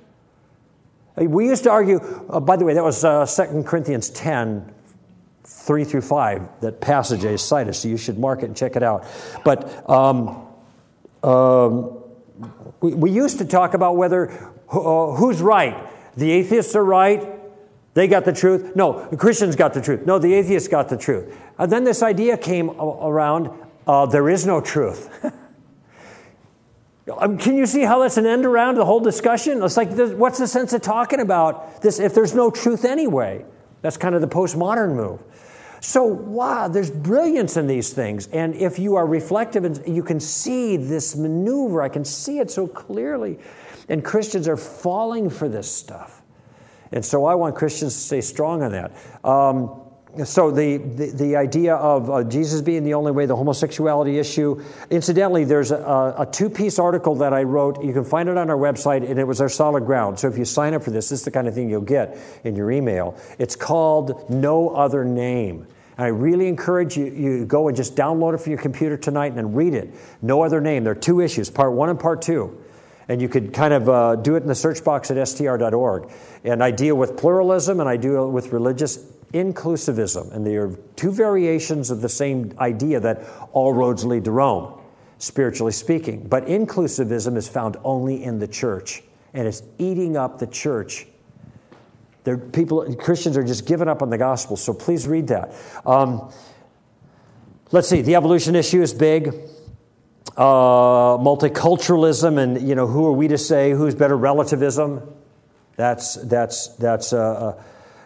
We 1.17 1.47
used 1.47 1.65
to 1.65 1.71
argue, 1.71 1.99
uh, 2.31 2.41
by 2.41 2.57
the 2.57 2.65
way, 2.65 2.75
that 2.75 2.83
was 2.83 3.05
uh, 3.05 3.27
2 3.27 3.65
Corinthians 3.65 4.09
10, 4.11 4.73
3 5.45 5.85
through 5.85 6.01
5, 6.01 6.61
that 6.61 6.81
passage 6.81 7.25
is 7.25 7.43
cited, 7.43 7.77
so 7.77 7.89
you 7.89 7.99
should 7.99 8.19
mark 8.19 8.43
it 8.43 8.47
and 8.47 8.57
check 8.57 8.75
it 8.75 8.83
out. 8.83 9.05
But 9.45 9.89
um, 9.91 10.47
um, 11.23 11.99
we, 12.81 12.95
we, 12.95 13.11
used 13.11 13.39
to 13.39 13.45
talk 13.45 13.75
about 13.75 13.97
whether 13.97 14.31
uh, 14.71 15.13
who's 15.13 15.43
right. 15.43 15.77
The 16.17 16.31
atheists 16.31 16.75
are 16.75 16.85
right, 16.85 17.38
they 17.99 18.07
got 18.07 18.25
the 18.25 18.33
truth. 18.33 18.77
No, 18.77 19.09
the 19.09 19.17
Christians 19.17 19.57
got 19.57 19.75
the 19.75 19.83
truth. 19.83 20.07
No, 20.07 20.21
the 20.21 20.33
atheists 20.33 20.69
got 20.69 20.89
the 20.89 20.97
truth. 20.97 21.37
And 21.59 21.73
then 21.73 21.83
this 21.83 22.01
idea 22.01 22.39
came 22.39 22.71
around 22.71 23.51
uh, 23.89 24.07
there 24.07 24.29
is 24.29 24.47
no 24.47 24.61
truth. 24.61 25.11
Um, 27.17 27.39
can 27.39 27.57
you 27.57 27.65
see 27.65 27.81
how 27.81 28.01
that's 28.01 28.19
an 28.19 28.27
end 28.27 28.45
around 28.45 28.75
the 28.75 28.85
whole 28.85 29.01
discussion? 29.01 29.63
It's 29.63 29.79
like, 29.79 29.91
what's 29.93 30.39
the 30.39 30.47
sense 30.47 30.75
of 30.75 30.83
talking 30.83 31.21
about 31.21 31.81
this 31.81 31.99
if 32.01 32.15
there's 32.15 32.35
no 32.35 32.51
truth 32.51 32.85
anyway? 32.85 33.47
That's 33.81 33.97
kind 33.97 34.15
of 34.15 34.21
the 34.21 34.29
postmodern 34.29 34.95
move. 34.95 35.23
So, 35.81 36.05
wow, 36.05 36.69
there's 36.69 36.91
brilliance 36.91 37.57
in 37.57 37.67
these 37.67 37.95
things. 37.95 38.27
And 38.27 38.55
if 38.55 38.79
you 38.79 38.97
are 38.97 39.07
reflective 39.07 39.65
and 39.65 39.83
you 39.89 40.03
can 40.03 40.21
see 40.21 40.77
this 40.77 41.17
maneuver, 41.17 41.81
I 41.81 41.89
can 41.89 42.05
see 42.05 42.41
it 42.41 42.51
so 42.51 42.67
clearly. 42.67 43.39
And 43.89 44.05
Christians 44.05 44.47
are 44.47 44.59
falling 44.59 45.31
for 45.31 45.49
this 45.49 45.73
stuff. 45.73 46.18
And 46.93 47.05
so 47.05 47.25
I 47.25 47.35
want 47.35 47.55
Christians 47.55 47.95
to 47.95 48.01
stay 48.01 48.21
strong 48.21 48.63
on 48.63 48.73
that. 48.73 48.93
Um, 49.25 49.83
so 50.25 50.51
the, 50.51 50.79
the, 50.79 51.11
the, 51.11 51.37
idea 51.37 51.75
of 51.75 52.11
uh, 52.11 52.25
Jesus 52.25 52.63
being 52.63 52.83
the 52.83 52.95
only 52.95 53.13
way, 53.13 53.27
the 53.27 53.37
homosexuality 53.37 54.19
issue. 54.19 54.63
Incidentally, 54.91 55.45
there's 55.45 55.71
a, 55.71 56.15
a 56.19 56.27
two-piece 56.31 56.79
article 56.79 57.17
that 57.17 57.33
I 57.33 57.43
wrote. 57.43 57.85
You 57.85 57.93
can 57.93 58.05
find 58.05 58.29
it 58.29 58.37
on 58.37 58.51
our 58.51 58.57
website, 58.57 59.09
and 59.09 59.19
it 59.19 59.25
was 59.25 59.41
our 59.41 59.51
solid 59.51 59.85
ground. 59.85 60.19
So 60.19 60.27
if 60.27 60.39
you 60.39 60.45
sign 60.45 60.75
up 60.75 60.83
for 60.83 60.91
this, 60.91 61.11
this 61.11 61.21
is 61.21 61.25
the 61.25 61.31
kind 61.31 61.47
of 61.47 61.55
thing 61.55 61.69
you'll 61.69 61.83
get 61.83 62.19
in 62.45 62.57
your 62.57 62.71
email. 62.71 63.17
It's 63.39 63.55
called 63.55 64.31
No 64.31 64.71
Other 64.71 65.05
Name. 65.05 65.67
And 65.99 66.05
I 66.05 66.09
really 66.09 66.49
encourage 66.49 66.97
you, 66.97 67.07
you 67.07 67.45
go 67.45 67.69
and 67.69 67.77
just 67.77 67.95
download 67.95 68.35
it 68.35 68.39
from 68.39 68.53
your 68.53 68.63
computer 68.63 68.97
tonight 68.97 69.27
and 69.27 69.37
then 69.37 69.53
read 69.53 69.75
it. 69.75 69.95
No 70.23 70.43
Other 70.43 70.61
Name. 70.61 70.85
There 70.85 70.93
are 70.93 70.97
two 70.97 71.21
issues, 71.21 71.51
part 71.51 71.73
one 71.73 71.91
and 71.91 72.01
part 72.01 72.23
two. 72.23 72.59
And 73.09 73.23
you 73.23 73.29
could 73.29 73.55
kind 73.55 73.73
of 73.73 73.89
uh, 73.89 74.17
do 74.17 74.37
it 74.37 74.43
in 74.43 74.49
the 74.49 74.55
search 74.55 74.85
box 74.85 75.11
at 75.11 75.29
str.org. 75.29 76.11
And 76.45 76.63
I 76.63 76.71
deal 76.71 76.95
with 76.95 77.17
pluralism 77.17 77.81
and 77.81 77.89
I 77.89 77.97
deal 77.97 78.31
with 78.31 78.53
religious 78.53 78.99
inclusivism. 79.33 80.33
And 80.33 80.47
they 80.47 80.57
are 80.57 80.75
two 80.97 81.11
variations 81.11 81.91
of 81.91 82.01
the 82.01 82.09
same 82.09 82.55
idea 82.59 83.01
that 83.01 83.25
all 83.53 83.73
roads 83.73 84.05
lead 84.05 84.25
to 84.25 84.31
Rome, 84.31 84.81
spiritually 85.19 85.73
speaking. 85.73 86.27
But 86.29 86.47
inclusivism 86.47 87.37
is 87.37 87.49
found 87.49 87.77
only 87.85 88.23
in 88.23 88.39
the 88.39 88.49
church, 88.49 89.03
and 89.35 89.47
it's 89.47 89.63
eating 89.79 90.17
up 90.17 90.39
the 90.39 90.47
church. 90.47 91.07
There, 92.25 92.39
people, 92.39 92.95
Christians 92.97 93.37
are 93.37 93.45
just 93.45 93.67
giving 93.67 93.89
up 93.89 94.03
on 94.03 94.11
the 94.11 94.19
gospel, 94.19 94.57
so 94.57 94.73
please 94.73 95.07
read 95.07 95.29
that. 95.29 95.55
Um, 95.87 96.31
let's 97.71 97.89
see, 97.89 98.03
the 98.03 98.17
evolution 98.17 98.55
issue 98.55 98.83
is 98.83 98.93
big. 98.93 99.35
Uh, 100.39 101.19
multiculturalism, 101.19 102.39
and 102.39 102.63
you 102.63 102.77
know, 102.77 102.87
who 102.87 103.05
are 103.07 103.13
we 103.13 103.27
to 103.27 103.37
say 103.37 103.73
who's 103.73 103.97
better? 103.97 104.17
Relativism. 104.17 105.03
That's 105.75 106.15
that's 106.15 106.69
that's. 106.77 107.13
Uh, 107.13 107.57
uh 107.59 107.63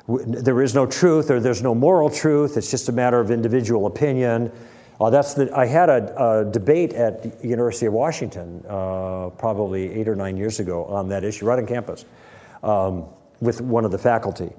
there 0.08 0.60
is 0.62 0.74
no 0.74 0.84
truth 0.84 1.30
or 1.30 1.40
there's 1.40 1.62
no 1.62 1.74
moral 1.74 2.10
truth. 2.10 2.56
It's 2.56 2.70
just 2.70 2.88
a 2.88 2.92
matter 2.92 3.20
of 3.20 3.30
individual 3.30 3.86
opinion. 3.86 4.50
Uh, 5.00 5.10
that's 5.10 5.34
the, 5.34 5.56
I 5.56 5.66
had 5.66 5.88
a, 5.88 6.40
a, 6.40 6.44
debate 6.50 6.92
at 6.92 7.22
the 7.22 7.46
University 7.46 7.86
of 7.86 7.92
Washington 7.92 8.64
uh, 8.68 9.30
probably 9.30 9.92
eight 9.92 10.08
or 10.08 10.16
nine 10.16 10.36
years 10.36 10.58
ago 10.58 10.84
on 10.86 11.08
that 11.10 11.24
issue, 11.24 11.46
right 11.46 11.58
on 11.58 11.66
campus, 11.66 12.04
um, 12.62 13.06
with 13.40 13.60
one 13.60 13.84
of 13.84 13.90
the 13.90 13.98
faculty. 13.98 14.50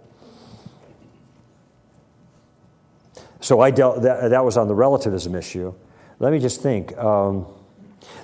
So 3.41 3.59
I 3.59 3.71
dealt, 3.71 4.01
that, 4.03 4.29
that 4.29 4.45
was 4.45 4.55
on 4.55 4.69
the 4.69 4.75
relativism 4.75 5.35
issue. 5.35 5.73
Let 6.19 6.31
me 6.31 6.39
just 6.39 6.61
think. 6.61 6.97
Um, 6.97 7.47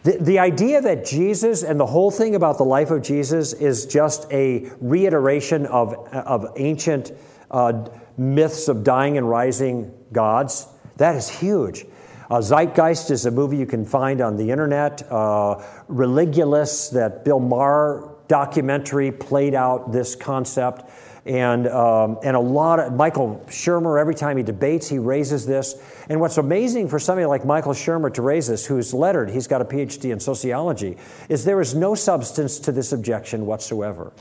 the, 0.03 0.17
the 0.19 0.39
idea 0.39 0.81
that 0.81 1.05
Jesus 1.05 1.63
and 1.63 1.79
the 1.79 1.85
whole 1.85 2.11
thing 2.11 2.35
about 2.35 2.57
the 2.57 2.65
life 2.65 2.91
of 2.91 3.01
Jesus 3.01 3.53
is 3.53 3.85
just 3.85 4.31
a 4.31 4.69
reiteration 4.79 5.65
of, 5.65 5.93
of 6.13 6.53
ancient 6.57 7.11
uh, 7.51 7.87
myths 8.17 8.67
of 8.67 8.83
dying 8.83 9.17
and 9.17 9.29
rising 9.29 9.93
gods, 10.11 10.67
that 10.97 11.15
is 11.15 11.29
huge. 11.29 11.85
Uh, 12.29 12.41
Zeitgeist 12.41 13.09
is 13.09 13.25
a 13.25 13.31
movie 13.31 13.57
you 13.57 13.65
can 13.65 13.85
find 13.85 14.21
on 14.21 14.37
the 14.37 14.51
internet. 14.51 15.01
Uh, 15.09 15.55
Religulous, 15.89 16.91
that 16.91 17.25
Bill 17.25 17.39
Maher 17.39 18.15
documentary, 18.27 19.11
played 19.11 19.55
out 19.55 19.91
this 19.91 20.15
concept. 20.15 20.89
And, 21.25 21.67
um, 21.67 22.17
and 22.23 22.35
a 22.35 22.39
lot 22.39 22.79
of 22.79 22.93
Michael 22.93 23.43
Shermer, 23.47 23.99
every 23.99 24.15
time 24.15 24.37
he 24.37 24.43
debates, 24.43 24.87
he 24.87 24.99
raises 24.99 25.45
this. 25.45 25.75
And 26.09 26.19
what's 26.19 26.37
amazing 26.37 26.87
for 26.87 26.97
somebody 26.97 27.25
like 27.25 27.45
Michael 27.45 27.73
Shermer 27.73 28.13
to 28.13 28.21
raise 28.21 28.47
this, 28.47 28.65
who's 28.65 28.93
lettered, 28.93 29.29
he's 29.29 29.47
got 29.47 29.61
a 29.61 29.65
PhD 29.65 30.11
in 30.11 30.19
sociology, 30.19 30.97
is 31.27 31.43
there 31.43 31.61
is 31.61 31.75
no 31.75 31.93
substance 31.93 32.59
to 32.59 32.71
this 32.71 32.93
objection 32.93 33.45
whatsoever. 33.45 34.13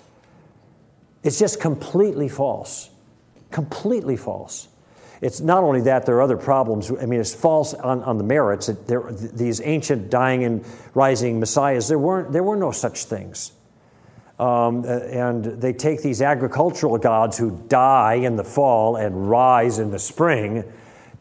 It's 1.22 1.38
just 1.38 1.60
completely 1.60 2.28
false. 2.28 2.90
Completely 3.50 4.16
false. 4.16 4.68
It's 5.20 5.40
not 5.40 5.64
only 5.64 5.80
that, 5.82 6.06
there 6.06 6.16
are 6.16 6.22
other 6.22 6.36
problems. 6.36 6.90
I 6.90 7.06
mean, 7.06 7.20
it's 7.20 7.34
false 7.34 7.74
on, 7.74 8.02
on 8.02 8.18
the 8.18 8.24
merits. 8.24 8.66
There, 8.66 9.10
these 9.10 9.60
ancient 9.60 10.10
dying 10.10 10.44
and 10.44 10.64
rising 10.94 11.40
messiahs, 11.40 11.88
there, 11.88 11.98
weren't, 11.98 12.32
there 12.32 12.44
were 12.44 12.56
no 12.56 12.70
such 12.70 13.04
things. 13.04 13.52
Um, 14.38 14.84
and 14.84 15.44
they 15.44 15.72
take 15.72 16.02
these 16.02 16.22
agricultural 16.22 16.98
gods 16.98 17.36
who 17.36 17.60
die 17.68 18.14
in 18.14 18.36
the 18.36 18.44
fall 18.44 18.96
and 18.96 19.28
rise 19.28 19.80
in 19.80 19.90
the 19.90 19.98
spring, 19.98 20.64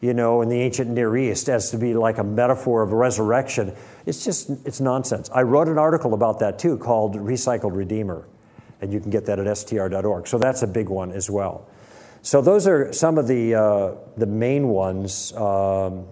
you 0.00 0.14
know, 0.14 0.40
in 0.42 0.48
the 0.48 0.60
ancient 0.60 0.90
Near 0.90 1.16
East 1.16 1.48
as 1.48 1.70
to 1.72 1.78
be 1.78 1.94
like 1.94 2.18
a 2.18 2.24
metaphor 2.24 2.82
of 2.82 2.92
resurrection. 2.92 3.74
It's 4.06 4.24
just, 4.24 4.50
it's 4.64 4.80
nonsense. 4.80 5.30
I 5.34 5.42
wrote 5.42 5.66
an 5.66 5.78
article 5.78 6.14
about 6.14 6.38
that 6.40 6.60
too 6.60 6.78
called 6.78 7.16
Recycled 7.16 7.74
Redeemer, 7.74 8.28
and 8.80 8.92
you 8.92 9.00
can 9.00 9.10
get 9.10 9.26
that 9.26 9.40
at 9.40 9.58
str.org. 9.58 10.28
So 10.28 10.38
that's 10.38 10.62
a 10.62 10.68
big 10.68 10.88
one 10.88 11.10
as 11.10 11.28
well. 11.28 11.68
So 12.22 12.40
those 12.40 12.68
are 12.68 12.92
some 12.92 13.18
of 13.18 13.26
the, 13.26 13.54
uh, 13.54 13.94
the 14.16 14.26
main 14.26 14.68
ones. 14.68 15.32
Um, 15.32 16.06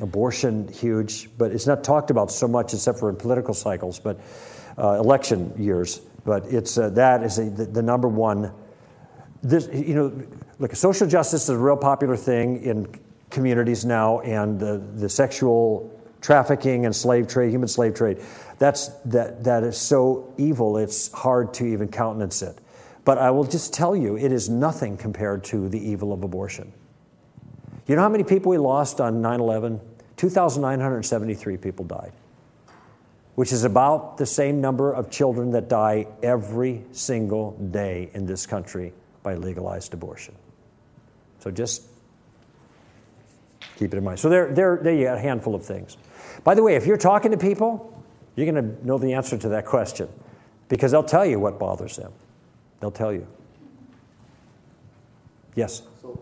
abortion, 0.00 0.68
huge, 0.68 1.30
but 1.38 1.52
it's 1.52 1.66
not 1.66 1.82
talked 1.82 2.10
about 2.10 2.30
so 2.30 2.46
much 2.46 2.74
except 2.74 2.98
for 2.98 3.08
in 3.08 3.16
political 3.16 3.54
cycles, 3.54 3.98
but 3.98 4.20
uh, 4.78 4.92
election 5.00 5.52
years. 5.56 6.00
But 6.24 6.46
it's, 6.46 6.76
uh, 6.76 6.90
that 6.90 7.22
is 7.22 7.38
a, 7.38 7.44
the, 7.48 7.64
the, 7.66 7.82
number 7.82 8.08
one. 8.08 8.52
This, 9.42 9.68
you 9.72 9.94
know, 9.94 10.12
look, 10.58 10.74
social 10.74 11.06
justice 11.06 11.44
is 11.44 11.48
a 11.48 11.56
real 11.56 11.76
popular 11.76 12.16
thing 12.16 12.62
in 12.62 12.86
communities 13.30 13.84
now, 13.84 14.20
and 14.20 14.58
the, 14.58 14.78
the 14.96 15.08
sexual 15.08 15.92
trafficking 16.20 16.86
and 16.86 16.94
slave 16.94 17.28
trade, 17.28 17.50
human 17.50 17.68
slave 17.68 17.94
trade, 17.94 18.18
that's, 18.58 18.88
that, 19.04 19.44
that 19.44 19.62
is 19.62 19.78
so 19.78 20.34
evil, 20.38 20.78
it's 20.78 21.12
hard 21.12 21.54
to 21.54 21.64
even 21.64 21.88
countenance 21.88 22.42
it. 22.42 22.58
But 23.04 23.18
I 23.18 23.30
will 23.30 23.44
just 23.44 23.72
tell 23.72 23.94
you, 23.94 24.16
it 24.16 24.32
is 24.32 24.48
nothing 24.48 24.96
compared 24.96 25.44
to 25.44 25.68
the 25.68 25.78
evil 25.78 26.12
of 26.12 26.24
abortion. 26.24 26.72
You 27.86 27.96
know 27.96 28.02
how 28.02 28.08
many 28.08 28.24
people 28.24 28.50
we 28.50 28.58
lost 28.58 29.00
on 29.00 29.20
9 29.20 29.40
11? 29.40 29.80
2,973 30.16 31.56
people 31.58 31.84
died, 31.84 32.12
which 33.34 33.52
is 33.52 33.64
about 33.64 34.16
the 34.16 34.26
same 34.26 34.60
number 34.60 34.92
of 34.92 35.10
children 35.10 35.50
that 35.50 35.68
die 35.68 36.06
every 36.22 36.82
single 36.92 37.52
day 37.52 38.10
in 38.14 38.26
this 38.26 38.46
country 38.46 38.92
by 39.22 39.34
legalized 39.34 39.92
abortion. 39.92 40.34
So 41.40 41.50
just 41.50 41.82
keep 43.76 43.92
it 43.92 43.98
in 43.98 44.04
mind. 44.04 44.18
So 44.18 44.28
there, 44.28 44.52
there, 44.52 44.78
there 44.82 44.94
you 44.94 45.04
got 45.04 45.18
a 45.18 45.20
handful 45.20 45.54
of 45.54 45.64
things. 45.64 45.96
By 46.44 46.54
the 46.54 46.62
way, 46.62 46.76
if 46.76 46.86
you're 46.86 46.96
talking 46.96 47.30
to 47.30 47.36
people, 47.36 47.92
you're 48.36 48.50
going 48.50 48.76
to 48.76 48.86
know 48.86 48.98
the 48.98 49.12
answer 49.12 49.36
to 49.36 49.48
that 49.50 49.66
question 49.66 50.08
because 50.68 50.92
they'll 50.92 51.02
tell 51.02 51.26
you 51.26 51.38
what 51.38 51.58
bothers 51.58 51.96
them. 51.96 52.12
They'll 52.80 52.90
tell 52.90 53.12
you. 53.12 53.26
Yes. 55.54 55.82
So, 56.02 56.20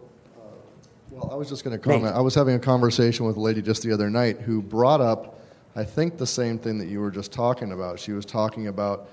well, 1.15 1.31
I 1.33 1.37
was 1.37 1.49
just 1.49 1.65
going 1.65 1.79
to 1.79 1.83
comment. 1.83 2.15
I 2.15 2.21
was 2.21 2.35
having 2.35 2.57
a 2.57 2.59
conversation 2.59 3.25
with 3.25 3.37
a 3.37 3.41
lady 3.41 3.63
just 3.63 3.83
the 3.83 3.93
other 3.93 4.11
night 4.11 4.41
who 4.41 4.61
brought 4.61 5.01
up, 5.01 5.39
I 5.77 5.85
think, 5.85 6.19
the 6.19 6.27
same 6.27 6.59
thing 6.59 6.77
that 6.79 6.89
you 6.89 7.01
were 7.01 7.11
just 7.11 7.33
talking 7.33 7.73
about. 7.73 8.01
She 8.01 8.13
was 8.13 8.27
talking 8.27 8.67
about 8.67 9.09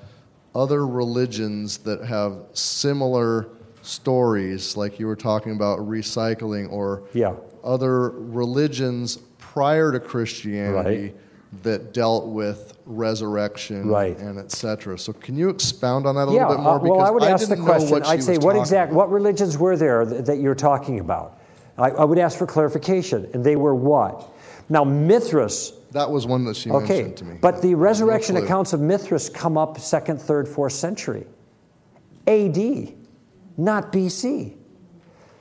other 0.56 0.88
religions 0.88 1.78
that 1.80 2.04
have 2.04 2.40
similar 2.54 3.50
stories, 3.84 4.76
like 4.76 5.00
you 5.00 5.06
were 5.06 5.16
talking 5.16 5.54
about 5.54 5.80
recycling, 5.80 6.72
or 6.72 7.04
yeah. 7.14 7.36
other 7.64 8.10
religions 8.10 9.18
prior 9.38 9.92
to 9.92 10.00
Christianity. 10.00 11.04
Right 11.04 11.16
that 11.64 11.94
dealt 11.94 12.28
with 12.28 12.78
resurrection 12.86 13.90
right. 13.90 14.18
and 14.20 14.40
etc. 14.40 14.98
So 14.98 15.12
can 15.12 15.36
you 15.36 15.50
expound 15.50 16.08
on 16.08 16.16
that 16.16 16.30
a 16.30 16.32
yeah, 16.32 16.48
little 16.48 16.56
bit 16.56 16.64
more? 16.64 16.76
Uh, 16.76 16.80
well, 16.80 17.02
I 17.02 17.10
would 17.10 17.24
I 17.24 17.32
ask 17.32 17.50
the 17.50 17.58
question. 17.58 18.02
I'd 18.04 18.24
say, 18.24 18.38
what 18.38 18.56
exact, 18.56 18.94
what 18.94 19.12
religions 19.12 19.58
were 19.58 19.76
there 19.76 20.06
that 20.06 20.38
you're 20.38 20.56
talking 20.56 21.02
about? 21.02 21.41
I, 21.82 21.90
I, 21.90 22.04
would 22.04 22.20
ask 22.20 22.38
for 22.38 22.46
clarification, 22.46 23.30
and 23.34 23.44
they 23.44 23.56
were 23.56 23.74
what? 23.74 24.30
Now, 24.70 24.84
Mithras. 24.84 25.74
That 25.92 26.10
was 26.10 26.28
one 26.28 26.46
that 26.46 26.56
she 26.56 26.70
okay, 26.70 27.04
mentioned 27.04 27.18
to 27.18 27.26
me. 27.26 27.38
But 27.42 27.62
the 27.62 27.76
resurrection 27.76 28.36
no 28.36 28.44
accounts 28.44 28.74
of 28.74 28.80
Mithras 28.82 29.30
come 29.30 29.58
up 29.58 29.80
second, 29.80 30.22
third, 30.22 30.48
fourth 30.48 30.74
century, 30.74 31.26
A.D., 32.28 32.96
not 33.58 33.92
B.C. 33.92 34.56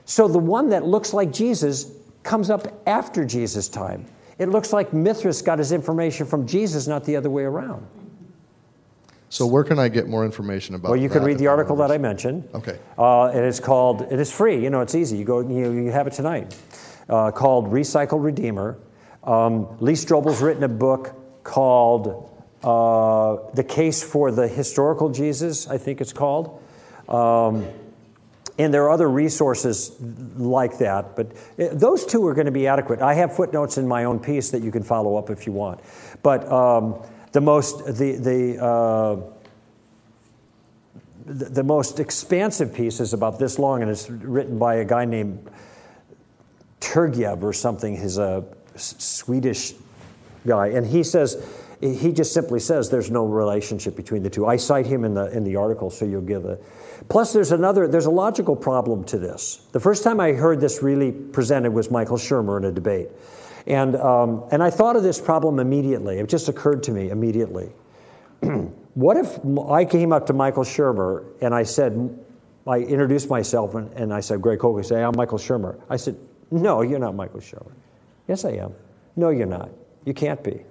So 0.05 0.27
the 0.27 0.39
one 0.39 0.71
that 0.71 0.85
looks 0.85 1.13
like 1.13 1.31
Jesus 1.31 1.93
comes 2.23 2.51
up 2.51 2.67
after 2.87 3.25
Jesus' 3.25 3.69
time. 3.69 4.07
It 4.39 4.49
looks 4.49 4.73
like 4.73 4.93
Mithras 4.93 5.43
got 5.43 5.59
his 5.59 5.71
information 5.71 6.27
from 6.27 6.47
Jesus, 6.47 6.87
not 6.87 7.05
the 7.05 7.15
other 7.15 7.31
way 7.31 7.45
around. 7.45 7.87
So 9.31 9.47
where 9.47 9.63
can 9.63 9.79
I 9.79 9.89
get 9.89 10.09
more 10.09 10.25
information 10.25 10.75
about? 10.75 10.91
Well, 10.91 11.01
you 11.01 11.09
can 11.09 11.23
read 11.23 11.39
the 11.39 11.47
article 11.47 11.77
that 11.77 11.93
I 11.93 11.99
mentioned. 11.99 12.49
Okay. 12.53 12.79
Uh, 12.99 13.27
and 13.27 13.45
it's 13.45 13.61
called. 13.61 14.03
It 14.13 14.19
is 14.19 14.31
free. 14.33 14.61
You 14.61 14.71
know, 14.71 14.81
it's 14.81 14.97
easy. 14.97 15.17
You 15.17 15.25
go. 15.25 15.39
You, 15.39 15.71
you 15.71 15.93
have 15.93 16.09
it 16.09 16.15
tonight. 16.15 16.57
Uh, 17.09 17.31
called 17.31 17.67
Recycled 17.67 18.25
Redeemer. 18.25 18.77
Um, 19.23 19.79
Lee 19.79 19.93
Strobel's 19.93 20.43
written 20.43 20.65
a 20.65 20.69
book 20.69 21.45
called 21.45 22.29
uh, 22.65 23.37
"The 23.55 23.63
Case 23.63 24.03
for 24.03 24.33
the 24.33 24.49
Historical 24.49 25.11
Jesus." 25.11 25.69
I 25.69 25.79
think 25.79 26.01
it's 26.01 26.13
called. 26.13 26.61
Um, 27.09 27.69
and 28.59 28.75
there 28.75 28.83
are 28.85 28.91
other 28.91 29.09
resources 29.09 29.97
like 30.37 30.79
that, 30.79 31.17
but 31.17 31.33
eh, 31.59 31.69
those 31.73 32.05
two 32.05 32.27
are 32.27 32.35
going 32.35 32.47
to 32.47 32.53
be 32.53 32.67
adequate. 32.67 33.01
I 33.01 33.15
have 33.15 33.35
footnotes 33.35 33.79
in 33.79 33.87
my 33.87 34.05
own 34.05 34.19
piece 34.19 34.51
that 34.51 34.63
you 34.63 34.71
can 34.71 34.83
follow 34.83 35.17
up 35.17 35.31
if 35.31 35.47
you 35.47 35.53
want. 35.53 35.81
But 36.23 36.51
um, 36.51 37.03
the 37.33 37.41
most 37.41 37.85
the 37.87 38.17
the, 38.17 38.63
uh, 38.63 39.17
the 41.27 41.63
most 41.63 42.01
expansive 42.01 42.75
piece 42.75 43.01
is 43.01 43.13
about 43.13 43.39
this 43.39 43.59
long, 43.59 43.83
and 43.83 43.91
it's 43.91 44.11
written 44.11 44.59
by 44.59 44.77
a 44.77 44.85
guy 44.85 45.05
named 45.05 45.49
Tryggve 46.81 47.43
or 47.43 47.53
something. 47.53 47.97
He's 47.97 48.19
a 48.19 48.45
Swedish 48.77 49.75
guy, 50.47 50.69
and 50.69 50.87
he 50.87 51.03
says 51.05 51.47
he 51.81 52.13
just 52.13 52.33
simply 52.35 52.61
says 52.61 52.91
there's 52.91 53.11
no 53.11 53.25
relationship 53.25 53.97
between 53.97 54.23
the 54.23 54.31
two. 54.31 54.47
I 54.47 54.57
cite 54.57 54.87
him 54.87 55.05
in 55.05 55.15
the 55.15 55.27
in 55.27 55.45
the 55.45 55.57
article, 55.57 55.91
so 55.91 56.05
you'll 56.05 56.23
give 56.23 56.45
a 56.45 56.59
Plus, 57.09 57.33
there's 57.33 57.53
another, 57.53 57.89
there's 57.89 58.07
a 58.07 58.11
logical 58.11 58.55
problem 58.55 59.05
to 59.05 59.19
this. 59.19 59.67
The 59.73 59.81
first 59.81 60.05
time 60.05 60.21
I 60.21 60.33
heard 60.33 60.61
this 60.61 60.83
really 60.83 61.11
presented 61.11 61.73
was 61.73 61.91
Michael 61.91 62.19
Shermer 62.19 62.59
in 62.59 62.65
a 62.65 62.73
debate. 62.73 63.09
And, 63.71 63.95
um, 63.95 64.43
and 64.51 64.65
I 64.65 64.71
thought 64.71 64.97
of 64.97 65.05
this 65.05 65.21
problem 65.21 65.61
immediately. 65.61 66.19
It 66.19 66.29
just 66.29 66.49
occurred 66.49 66.83
to 66.85 66.91
me 66.91 67.11
immediately. 67.11 67.71
what 68.41 69.17
if 69.17 69.39
I 69.69 69.85
came 69.85 70.13
up 70.13 70.27
to 70.27 70.33
Michael 70.33 70.65
Shermer 70.65 71.25
and 71.41 71.55
I 71.55 71.63
said, 71.63 72.19
I 72.67 72.79
introduced 72.79 73.31
myself 73.31 73.77
and, 73.77 73.93
and 73.93 74.13
I 74.13 74.21
said, 74.21 74.43
Greg 74.43 74.59
Koukl, 74.59 74.85
say, 74.85 75.01
I'm 75.01 75.15
Michael 75.17 75.39
Shermer. 75.39 75.81
I 75.89 75.97
said, 75.99 76.17
No, 76.51 76.83
you're 76.83 76.99
not 76.99 77.15
Michael 77.15 77.39
Shermer. 77.39 77.71
Yes, 78.27 78.45
I 78.45 78.55
am. 78.55 78.75
No, 79.15 79.31
you're 79.31 79.47
not. 79.47 79.71
You 80.05 80.15
can't 80.15 80.43
be. 80.43 80.65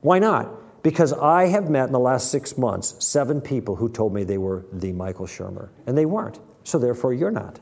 Why 0.00 0.18
not? 0.18 0.82
Because 0.82 1.12
I 1.12 1.46
have 1.48 1.68
met 1.68 1.88
in 1.88 1.92
the 1.92 1.98
last 1.98 2.30
six 2.30 2.56
months 2.56 3.04
seven 3.04 3.42
people 3.42 3.76
who 3.76 3.90
told 3.90 4.14
me 4.14 4.24
they 4.24 4.38
were 4.38 4.64
the 4.72 4.92
Michael 4.92 5.26
Shermer, 5.26 5.68
and 5.86 5.98
they 5.98 6.06
weren't. 6.06 6.38
So 6.64 6.78
therefore, 6.78 7.12
you're 7.12 7.30
not. 7.30 7.60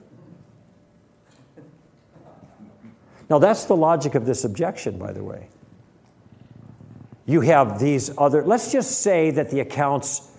Now, 3.34 3.40
that's 3.40 3.64
the 3.64 3.74
logic 3.74 4.14
of 4.14 4.26
this 4.26 4.44
objection, 4.44 4.96
by 4.96 5.12
the 5.12 5.24
way. 5.24 5.48
You 7.26 7.40
have 7.40 7.80
these 7.80 8.16
other, 8.16 8.44
let's 8.44 8.70
just 8.70 9.00
say 9.00 9.32
that 9.32 9.50
the 9.50 9.58
accounts 9.58 10.30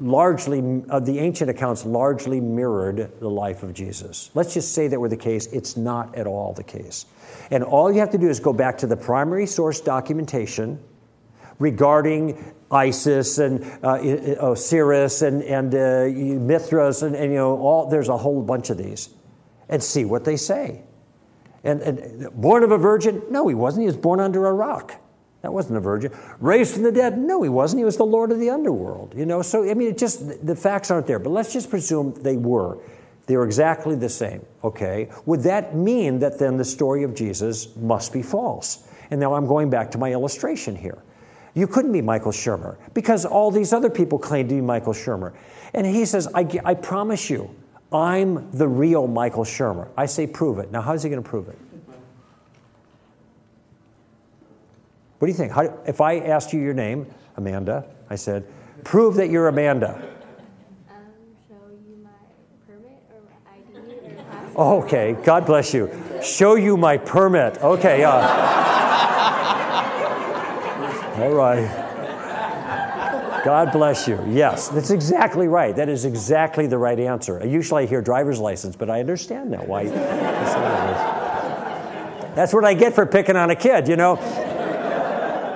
largely, 0.00 0.84
uh, 0.88 1.00
the 1.00 1.18
ancient 1.18 1.50
accounts 1.50 1.84
largely 1.84 2.38
mirrored 2.38 3.18
the 3.18 3.28
life 3.28 3.64
of 3.64 3.74
Jesus. 3.74 4.30
Let's 4.34 4.54
just 4.54 4.74
say 4.74 4.86
that 4.86 5.00
were 5.00 5.08
the 5.08 5.16
case. 5.16 5.46
It's 5.46 5.76
not 5.76 6.14
at 6.14 6.28
all 6.28 6.52
the 6.52 6.62
case. 6.62 7.06
And 7.50 7.64
all 7.64 7.90
you 7.90 7.98
have 7.98 8.10
to 8.10 8.18
do 8.18 8.28
is 8.28 8.38
go 8.38 8.52
back 8.52 8.78
to 8.78 8.86
the 8.86 8.96
primary 8.96 9.46
source 9.46 9.80
documentation 9.80 10.78
regarding 11.58 12.54
Isis 12.70 13.38
and 13.38 13.64
uh, 13.82 13.98
Osiris 14.40 15.22
and, 15.22 15.42
and 15.42 15.74
uh, 15.74 16.06
Mithras, 16.38 17.02
and, 17.02 17.16
and, 17.16 17.32
you 17.32 17.38
know, 17.38 17.58
all, 17.58 17.90
there's 17.90 18.08
a 18.08 18.16
whole 18.16 18.40
bunch 18.40 18.70
of 18.70 18.78
these, 18.78 19.08
and 19.68 19.82
see 19.82 20.04
what 20.04 20.24
they 20.24 20.36
say. 20.36 20.84
And, 21.66 21.80
and 21.82 22.30
born 22.40 22.62
of 22.62 22.70
a 22.70 22.78
virgin? 22.78 23.22
No, 23.30 23.48
he 23.48 23.54
wasn't. 23.54 23.82
He 23.82 23.86
was 23.86 23.96
born 23.96 24.20
under 24.20 24.46
a 24.46 24.52
rock. 24.52 25.00
That 25.42 25.52
wasn't 25.52 25.76
a 25.76 25.80
virgin. 25.80 26.12
Raised 26.40 26.74
from 26.74 26.82
the 26.82 26.92
dead? 26.92 27.18
No, 27.18 27.42
he 27.42 27.48
wasn't. 27.48 27.80
He 27.80 27.84
was 27.84 27.96
the 27.96 28.06
Lord 28.06 28.32
of 28.32 28.40
the 28.40 28.50
underworld. 28.50 29.14
You 29.16 29.26
know, 29.26 29.42
so 29.42 29.68
I 29.68 29.74
mean, 29.74 29.88
it 29.88 29.98
just 29.98 30.46
the 30.46 30.56
facts 30.56 30.90
aren't 30.90 31.06
there. 31.06 31.18
But 31.18 31.30
let's 31.30 31.52
just 31.52 31.70
presume 31.70 32.14
they 32.22 32.36
were. 32.36 32.78
They 33.26 33.36
were 33.36 33.44
exactly 33.44 33.96
the 33.96 34.08
same. 34.08 34.44
Okay. 34.62 35.08
Would 35.26 35.40
that 35.42 35.76
mean 35.76 36.20
that 36.20 36.38
then 36.38 36.56
the 36.56 36.64
story 36.64 37.02
of 37.02 37.14
Jesus 37.14 37.76
must 37.76 38.12
be 38.12 38.22
false? 38.22 38.88
And 39.10 39.20
now 39.20 39.34
I'm 39.34 39.46
going 39.46 39.70
back 39.70 39.90
to 39.92 39.98
my 39.98 40.12
illustration 40.12 40.74
here. 40.74 41.02
You 41.54 41.66
couldn't 41.66 41.92
be 41.92 42.02
Michael 42.02 42.32
Shermer 42.32 42.76
because 42.92 43.24
all 43.24 43.50
these 43.50 43.72
other 43.72 43.90
people 43.90 44.18
claim 44.18 44.46
to 44.48 44.54
be 44.54 44.60
Michael 44.60 44.92
Shermer. 44.92 45.34
And 45.74 45.86
he 45.86 46.04
says, 46.04 46.28
I, 46.34 46.46
I 46.64 46.74
promise 46.74 47.30
you, 47.30 47.50
I'm 47.92 48.50
the 48.50 48.66
real 48.66 49.06
Michael 49.06 49.44
Shermer. 49.44 49.88
I 49.96 50.06
say, 50.06 50.26
prove 50.26 50.58
it. 50.58 50.72
Now, 50.72 50.80
how's 50.80 51.02
he 51.02 51.08
going 51.08 51.22
to 51.22 51.28
prove 51.28 51.48
it? 51.48 51.58
What 55.18 55.26
do 55.26 55.32
you 55.32 55.36
think? 55.36 55.52
How, 55.52 55.62
if 55.86 56.00
I 56.00 56.18
asked 56.18 56.52
you 56.52 56.60
your 56.60 56.74
name, 56.74 57.06
Amanda, 57.36 57.84
I 58.10 58.16
said, 58.16 58.44
prove 58.84 59.14
that 59.14 59.30
you're 59.30 59.48
Amanda. 59.48 59.94
Um, 60.90 60.96
show 61.48 61.54
you 61.86 61.96
my 62.04 62.10
permit 62.66 63.00
or 63.10 63.20
my 63.24 63.32
ID 63.54 64.14
or 64.14 64.22
passport. 64.24 64.84
Okay, 64.84 65.16
God 65.24 65.46
bless 65.46 65.72
you. 65.72 65.88
Show 66.22 66.56
you 66.56 66.76
my 66.76 66.98
permit. 66.98 67.56
Okay, 67.62 68.04
uh, 68.04 68.10
all 71.22 71.32
right. 71.32 71.85
God 73.46 73.70
bless 73.70 74.08
you. 74.08 74.18
Yes, 74.28 74.66
that's 74.70 74.90
exactly 74.90 75.46
right. 75.46 75.76
That 75.76 75.88
is 75.88 76.04
exactly 76.04 76.66
the 76.66 76.78
right 76.78 76.98
answer. 76.98 77.46
Usually 77.46 77.84
I 77.84 77.86
hear 77.86 78.02
driver's 78.02 78.40
license, 78.40 78.74
but 78.74 78.90
I 78.90 78.98
understand 78.98 79.52
now 79.52 79.62
why. 79.62 79.84
That's 82.34 82.52
what 82.52 82.64
I 82.64 82.74
get 82.74 82.92
for 82.92 83.06
picking 83.06 83.36
on 83.36 83.50
a 83.50 83.54
kid, 83.54 83.86
you 83.86 83.94
know. 83.94 84.16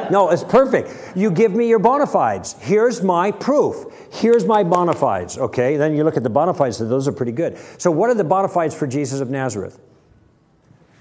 No, 0.08 0.30
it's 0.30 0.44
perfect. 0.44 1.16
You 1.16 1.32
give 1.32 1.50
me 1.52 1.68
your 1.68 1.80
bona 1.80 2.06
fides. 2.06 2.54
Here's 2.60 3.02
my 3.02 3.32
proof. 3.32 3.86
Here's 4.12 4.44
my 4.44 4.62
bona 4.62 4.94
fides. 4.94 5.36
Okay, 5.36 5.76
then 5.76 5.96
you 5.96 6.04
look 6.04 6.16
at 6.16 6.22
the 6.22 6.30
bona 6.30 6.54
fides, 6.54 6.78
those 6.78 7.08
are 7.08 7.12
pretty 7.12 7.32
good. 7.32 7.58
So, 7.78 7.90
what 7.90 8.08
are 8.08 8.14
the 8.14 8.22
bona 8.22 8.48
fides 8.48 8.72
for 8.72 8.86
Jesus 8.86 9.18
of 9.18 9.30
Nazareth? 9.30 9.80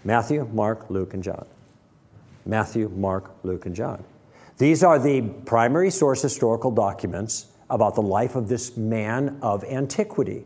Matthew, 0.03 0.49
Mark, 0.53 0.89
Luke, 0.89 1.13
and 1.13 1.21
John. 1.23 1.45
Matthew, 2.47 2.89
Mark, 2.89 3.29
Luke, 3.43 3.67
and 3.67 3.75
John. 3.75 4.03
These 4.59 4.83
are 4.83 4.99
the 4.99 5.21
primary 5.45 5.89
source 5.89 6.21
historical 6.21 6.69
documents 6.69 7.47
about 7.69 7.95
the 7.95 8.01
life 8.01 8.35
of 8.35 8.49
this 8.49 8.75
man 8.75 9.39
of 9.41 9.63
antiquity. 9.63 10.43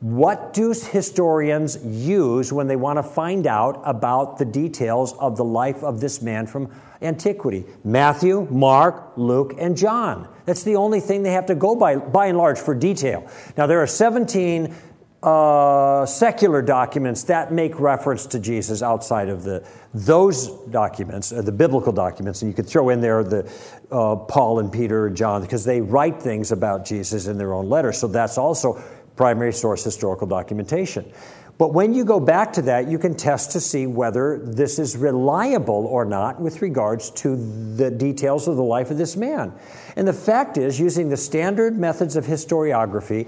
What 0.00 0.52
do 0.52 0.72
historians 0.72 1.78
use 1.84 2.52
when 2.52 2.66
they 2.66 2.74
want 2.74 2.98
to 2.98 3.04
find 3.04 3.46
out 3.46 3.80
about 3.84 4.38
the 4.38 4.44
details 4.44 5.12
of 5.12 5.36
the 5.36 5.44
life 5.44 5.84
of 5.84 6.00
this 6.00 6.20
man 6.20 6.48
from 6.48 6.74
antiquity? 7.00 7.64
Matthew, 7.84 8.48
Mark, 8.50 9.12
Luke, 9.16 9.54
and 9.58 9.76
John. 9.76 10.28
That's 10.44 10.64
the 10.64 10.74
only 10.74 10.98
thing 10.98 11.22
they 11.22 11.30
have 11.30 11.46
to 11.46 11.54
go 11.54 11.76
by, 11.76 11.96
by 11.96 12.26
and 12.26 12.38
large, 12.38 12.58
for 12.58 12.74
detail. 12.74 13.30
Now, 13.56 13.68
there 13.68 13.80
are 13.80 13.86
17 13.86 14.74
uh, 15.22 16.04
secular 16.06 16.62
documents 16.62 17.24
that 17.24 17.52
make 17.52 17.80
reference 17.80 18.26
to 18.26 18.38
Jesus 18.38 18.82
outside 18.82 19.28
of 19.28 19.44
the 19.44 19.66
those 19.94 20.48
documents, 20.66 21.32
uh, 21.32 21.40
the 21.42 21.52
biblical 21.52 21.92
documents, 21.92 22.42
and 22.42 22.50
you 22.50 22.54
could 22.54 22.66
throw 22.66 22.90
in 22.90 23.00
there 23.00 23.24
the 23.24 23.50
uh, 23.90 24.16
Paul 24.16 24.58
and 24.58 24.70
Peter 24.70 25.06
and 25.06 25.16
John 25.16 25.42
because 25.42 25.64
they 25.64 25.80
write 25.80 26.20
things 26.20 26.52
about 26.52 26.84
Jesus 26.84 27.26
in 27.26 27.38
their 27.38 27.54
own 27.54 27.68
letters. 27.68 27.98
So 27.98 28.08
that's 28.08 28.36
also 28.36 28.82
primary 29.16 29.52
source 29.52 29.82
historical 29.82 30.26
documentation. 30.26 31.10
But 31.58 31.72
when 31.72 31.94
you 31.94 32.04
go 32.04 32.20
back 32.20 32.52
to 32.54 32.62
that, 32.62 32.86
you 32.86 32.98
can 32.98 33.14
test 33.14 33.52
to 33.52 33.60
see 33.60 33.86
whether 33.86 34.38
this 34.38 34.78
is 34.78 34.94
reliable 34.94 35.86
or 35.86 36.04
not 36.04 36.38
with 36.38 36.60
regards 36.60 37.10
to 37.12 37.36
the 37.76 37.90
details 37.90 38.46
of 38.46 38.56
the 38.56 38.62
life 38.62 38.90
of 38.90 38.98
this 38.98 39.16
man. 39.16 39.54
And 39.96 40.06
the 40.06 40.12
fact 40.12 40.58
is, 40.58 40.78
using 40.78 41.08
the 41.08 41.16
standard 41.16 41.78
methods 41.78 42.14
of 42.16 42.26
historiography, 42.26 43.26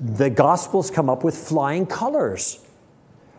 the 0.00 0.30
Gospels 0.30 0.90
come 0.90 1.10
up 1.10 1.24
with 1.24 1.36
flying 1.36 1.86
colors. 1.86 2.64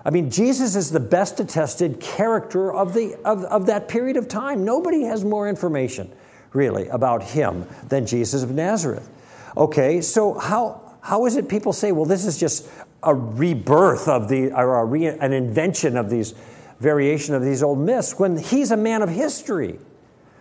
I 0.04 0.10
mean, 0.10 0.32
Jesus 0.32 0.76
is 0.76 0.92
the 0.92 1.00
best 1.00 1.40
attested 1.40 2.00
character 2.00 2.74
of, 2.74 2.94
the, 2.94 3.16
of, 3.24 3.44
of 3.46 3.68
that 3.68 3.88
period 3.88 4.18
of 4.18 4.28
time. 4.28 4.66
Nobody 4.66 5.04
has 5.04 5.24
more 5.24 5.48
information, 5.48 6.12
really, 6.54 6.88
about 6.88 7.24
him 7.24 7.68
than 7.88 8.06
Jesus 8.06 8.42
of 8.44 8.52
Nazareth. 8.52 9.10
Okay, 9.56 10.02
so 10.02 10.34
how, 10.34 10.98
how 11.02 11.26
is 11.26 11.36
it 11.36 11.50
people 11.50 11.74
say, 11.74 11.92
well, 11.92 12.06
this 12.06 12.26
is 12.26 12.40
just 12.40 12.68
a 13.04 13.14
rebirth 13.14 14.08
of 14.08 14.28
the, 14.28 14.52
or 14.54 14.86
re, 14.86 15.06
an 15.06 15.34
invention 15.34 15.98
of 15.98 16.10
these 16.10 16.34
variation 16.80 17.36
of 17.36 17.44
these 17.44 17.62
old 17.62 17.78
myths 17.78 18.18
when 18.18 18.38
he's 18.38 18.72
a 18.72 18.78
man 18.78 19.04
of 19.04 19.10
history 19.10 19.78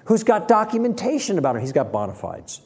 who's 0.07 0.24
got 0.24 0.48
documentation 0.48 1.38
about 1.38 1.55
him. 1.55 1.61
He's 1.61 1.72
got 1.72 1.92
bona 1.92 2.14
fides. 2.14 2.62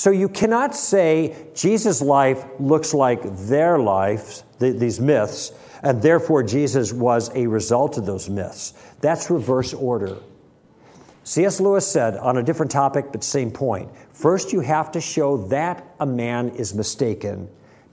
So 0.00 0.10
you 0.10 0.30
cannot 0.30 0.74
say 0.74 1.36
Jesus' 1.54 2.00
life 2.00 2.46
looks 2.58 2.94
like 2.94 3.20
their 3.36 3.78
lives, 3.78 4.44
these 4.58 4.98
myths, 4.98 5.52
and 5.82 6.00
therefore 6.00 6.42
Jesus 6.42 6.90
was 6.90 7.30
a 7.34 7.46
result 7.46 7.98
of 7.98 8.06
those 8.06 8.30
myths. 8.30 8.72
That's 9.02 9.28
reverse 9.28 9.74
order. 9.74 10.16
C.S. 11.24 11.60
Lewis 11.60 11.86
said 11.86 12.16
on 12.16 12.38
a 12.38 12.42
different 12.42 12.72
topic, 12.72 13.12
but 13.12 13.22
same 13.22 13.50
point 13.50 13.90
first 14.10 14.54
you 14.54 14.60
have 14.60 14.90
to 14.92 15.02
show 15.02 15.36
that 15.48 15.86
a 16.00 16.06
man 16.06 16.48
is 16.48 16.72
mistaken 16.72 17.46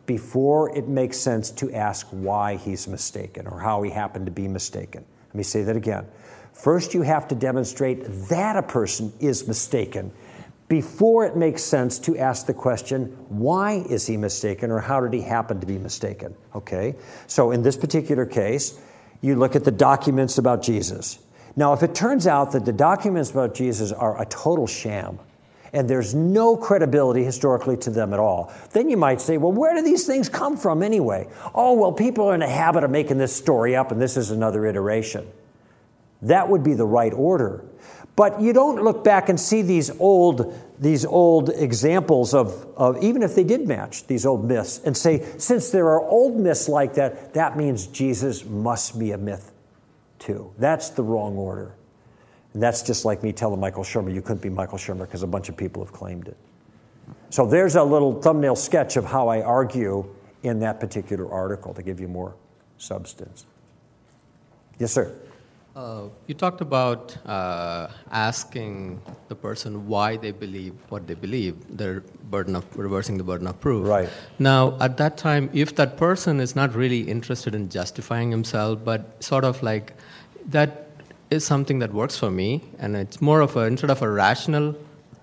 before 0.06 0.74
it 0.78 0.88
makes 0.88 1.18
sense 1.18 1.52
to 1.52 1.74
ask 1.74 2.08
why 2.12 2.56
he's 2.56 2.88
mistaken 2.88 3.48
or 3.48 3.60
how 3.60 3.82
he 3.82 3.92
happened 3.92 4.28
to 4.28 4.32
be 4.32 4.48
mistaken. 4.48 5.04
Let 5.28 5.36
me 5.36 5.44
say 5.44 5.62
that 5.64 5.76
again. 5.76 6.08
First, 6.54 6.94
you 6.94 7.02
have 7.02 7.28
to 7.28 7.36
demonstrate 7.36 8.06
that 8.30 8.56
a 8.56 8.64
person 8.64 9.12
is 9.20 9.46
mistaken 9.46 10.14
before 10.68 11.26
it 11.26 11.38
makes 11.38 11.64
sense 11.64 11.98
to 12.00 12.18
ask 12.18 12.46
the 12.46 12.54
question, 12.54 13.06
why 13.30 13.86
is 13.90 14.06
he 14.06 14.18
mistaken 14.18 14.70
or 14.70 14.80
how 14.80 15.00
did 15.00 15.14
he 15.14 15.22
happen 15.22 15.60
to 15.62 15.66
be 15.66 15.78
mistaken? 15.78 16.36
Okay? 16.56 16.96
So, 17.28 17.52
in 17.52 17.64
this 17.64 17.78
particular 17.78 18.26
case, 18.26 18.78
you 19.22 19.36
look 19.36 19.56
at 19.56 19.64
the 19.64 19.72
documents 19.72 20.38
about 20.38 20.62
Jesus. 20.62 21.20
Now, 21.56 21.74
if 21.74 21.84
it 21.84 21.96
turns 21.96 22.28
out 22.28 22.52
that 22.52 22.66
the 22.66 22.74
documents 22.74 23.32
about 23.32 23.56
Jesus 23.56 23.92
are 23.92 24.22
a 24.22 24.26
total 24.26 24.68
sham, 24.68 25.20
and 25.74 25.90
there's 25.90 26.16
no 26.16 26.56
credibility 26.56 27.24
historically 27.24 27.78
to 27.78 27.90
them 27.90 28.14
at 28.14 28.20
all, 28.20 28.54
then 28.72 28.90
you 28.90 28.98
might 28.98 29.22
say, 29.22 29.38
well, 29.38 29.52
where 29.52 29.76
do 29.76 29.82
these 29.82 30.06
things 30.06 30.30
come 30.30 30.58
from 30.58 30.82
anyway? 30.82 31.28
Oh, 31.54 31.74
well, 31.74 31.92
people 31.92 32.30
are 32.30 32.34
in 32.34 32.40
the 32.40 32.48
habit 32.48 32.84
of 32.84 32.92
making 32.92 33.18
this 33.18 33.36
story 33.36 33.76
up, 33.76 33.92
and 33.92 34.02
this 34.02 34.18
is 34.18 34.32
another 34.32 34.66
iteration. 34.66 35.28
That 36.22 36.50
would 36.50 36.64
be 36.64 36.74
the 36.74 36.86
right 36.86 37.14
order. 37.14 37.66
But 38.18 38.42
you 38.42 38.52
don't 38.52 38.84
look 38.84 39.04
back 39.04 39.30
and 39.30 39.40
see 39.40 39.62
these 39.62 39.92
old, 40.00 40.60
these 40.80 41.06
old 41.06 41.50
examples 41.50 42.34
of, 42.34 42.66
of, 42.76 43.02
even 43.04 43.22
if 43.22 43.36
they 43.36 43.44
did 43.44 43.68
match 43.68 44.08
these 44.08 44.26
old 44.26 44.44
myths, 44.44 44.82
and 44.84 44.98
say, 44.98 45.24
since 45.38 45.70
there 45.70 45.86
are 45.90 46.02
old 46.02 46.36
myths 46.36 46.68
like 46.68 46.96
that, 46.96 47.36
that 47.36 47.56
means 47.56 47.86
Jesus 47.86 48.44
must 48.44 48.98
be 48.98 49.12
a 49.12 49.20
myth 49.20 49.52
too. 50.18 50.52
That's 50.58 50.90
the 50.90 51.04
wrong 51.04 51.38
order. 51.38 51.76
And 52.54 52.64
that's 52.64 52.82
just 52.82 53.06
like 53.06 53.22
me 53.22 53.32
telling 53.32 53.60
Michael 53.60 53.84
Shermer 53.84 54.12
you 54.12 54.24
couldn't 54.24 54.42
be 54.42 54.50
Michael 54.50 54.80
Shermer 54.80 55.02
because 55.06 55.22
a 55.22 55.28
bunch 55.28 55.48
of 55.48 55.56
people 55.56 55.86
have 55.86 55.94
claimed 55.94 56.28
it. 56.28 56.38
So 57.30 57.46
there's 57.46 57.76
a 57.76 57.84
little 57.84 58.20
thumbnail 58.20 58.56
sketch 58.56 58.98
of 58.98 59.06
how 59.06 59.28
I 59.28 59.44
argue 59.44 60.12
in 60.42 60.60
that 60.62 60.80
particular 60.80 61.32
article 61.32 61.76
to 61.76 61.84
give 61.84 62.00
you 62.00 62.08
more 62.08 62.34
substance. 62.80 63.46
Yes, 64.80 64.92
sir. 64.92 65.14
Uh, 65.78 66.10
you 66.26 66.34
talked 66.34 66.60
about 66.60 67.16
uh, 67.28 67.88
asking 68.10 69.00
the 69.28 69.36
person 69.36 69.88
why 69.88 70.18
they 70.18 70.32
believe 70.32 70.74
what 70.90 71.06
they 71.06 71.14
believe, 71.14 71.54
the 71.78 72.02
burden 72.32 72.56
of 72.56 72.66
reversing 72.76 73.16
the 73.16 73.24
burden 73.24 73.46
of 73.46 73.60
proof. 73.60 73.88
Right. 73.88 74.10
Now, 74.40 74.76
at 74.80 74.98
that 74.98 75.18
time, 75.18 75.52
if 75.54 75.76
that 75.76 75.96
person 75.96 76.40
is 76.40 76.56
not 76.56 76.74
really 76.74 77.02
interested 77.02 77.54
in 77.54 77.70
justifying 77.70 78.32
himself, 78.32 78.80
but 78.84 79.24
sort 79.24 79.44
of 79.44 79.62
like 79.62 79.94
that 80.48 80.88
is 81.30 81.46
something 81.46 81.78
that 81.78 81.94
works 81.94 82.18
for 82.18 82.32
me, 82.32 82.64
and 82.80 82.96
it's 82.96 83.22
more 83.22 83.42
of 83.42 83.56
a 83.56 83.66
instead 83.66 83.92
of 83.92 84.02
a 84.02 84.10
rational 84.10 84.74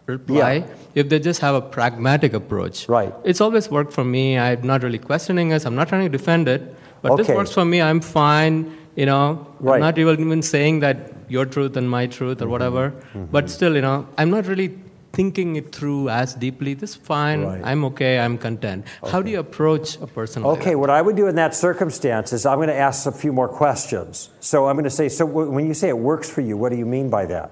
reply, 0.07 0.53
Yeah. 0.55 0.67
if 0.95 1.09
they 1.09 1.19
just 1.19 1.41
have 1.41 1.57
a 1.57 1.63
pragmatic 1.63 2.33
approach. 2.33 2.89
Right. 2.89 3.13
It's 3.25 3.41
always 3.41 3.73
worked 3.73 3.93
for 3.93 4.05
me. 4.05 4.39
I'm 4.39 4.63
not 4.63 4.85
really 4.85 4.99
questioning 5.01 5.53
us. 5.53 5.65
I'm 5.65 5.75
not 5.75 5.89
trying 5.89 6.05
to 6.05 6.17
defend 6.17 6.47
it, 6.47 6.63
but 7.03 7.17
this 7.17 7.27
works 7.27 7.51
for 7.51 7.65
me. 7.65 7.83
I'm 7.83 8.01
fine. 8.01 8.84
You 8.97 9.07
know, 9.07 9.47
Right. 9.61 9.75
I'm 9.77 9.81
not 9.81 9.99
even 9.99 10.43
saying 10.43 10.81
that 10.81 11.13
your 11.29 11.47
truth 11.47 11.77
and 11.77 11.89
my 11.91 12.07
truth 12.07 12.41
or 12.43 12.49
whatever. 12.49 12.91
Mm-hmm. 12.91 13.25
But 13.27 13.51
still, 13.51 13.75
you 13.75 13.83
know, 13.83 14.07
I'm 14.19 14.31
not 14.31 14.47
really 14.47 14.79
thinking 15.13 15.57
it 15.57 15.73
through 15.75 16.09
as 16.11 16.35
deeply. 16.35 16.75
This 16.75 16.91
is 16.91 16.97
fine. 16.97 17.45
Right. 17.45 17.61
I'm 17.65 17.85
okay. 17.87 18.19
I'm 18.19 18.37
content. 18.37 18.85
How 19.11 19.23
do 19.23 19.31
you 19.31 19.39
approach 19.41 19.97
a 20.01 20.07
person 20.07 20.43
like 20.43 20.59
Okay, 20.59 20.71
that? 20.71 20.79
what 20.79 20.91
I 20.91 21.01
would 21.03 21.17
do 21.17 21.27
in 21.29 21.37
that 21.37 21.55
circumstance 21.55 22.33
is 22.33 22.45
I'm 22.47 22.59
going 22.59 22.69
to 22.69 22.75
ask 22.75 23.07
a 23.07 23.13
few 23.13 23.33
more 23.33 23.49
questions. 23.49 24.31
So 24.41 24.67
I'm 24.69 24.75
going 24.77 24.85
to 24.85 24.91
say, 24.91 25.09
so 25.09 25.25
when 25.25 25.67
you 25.67 25.75
say 25.75 25.89
it 25.89 25.99
works 25.99 26.29
for 26.31 26.41
you, 26.41 26.57
what 26.57 26.71
do 26.71 26.79
you 26.79 26.87
mean 26.87 27.11
by 27.11 27.27
that? 27.27 27.51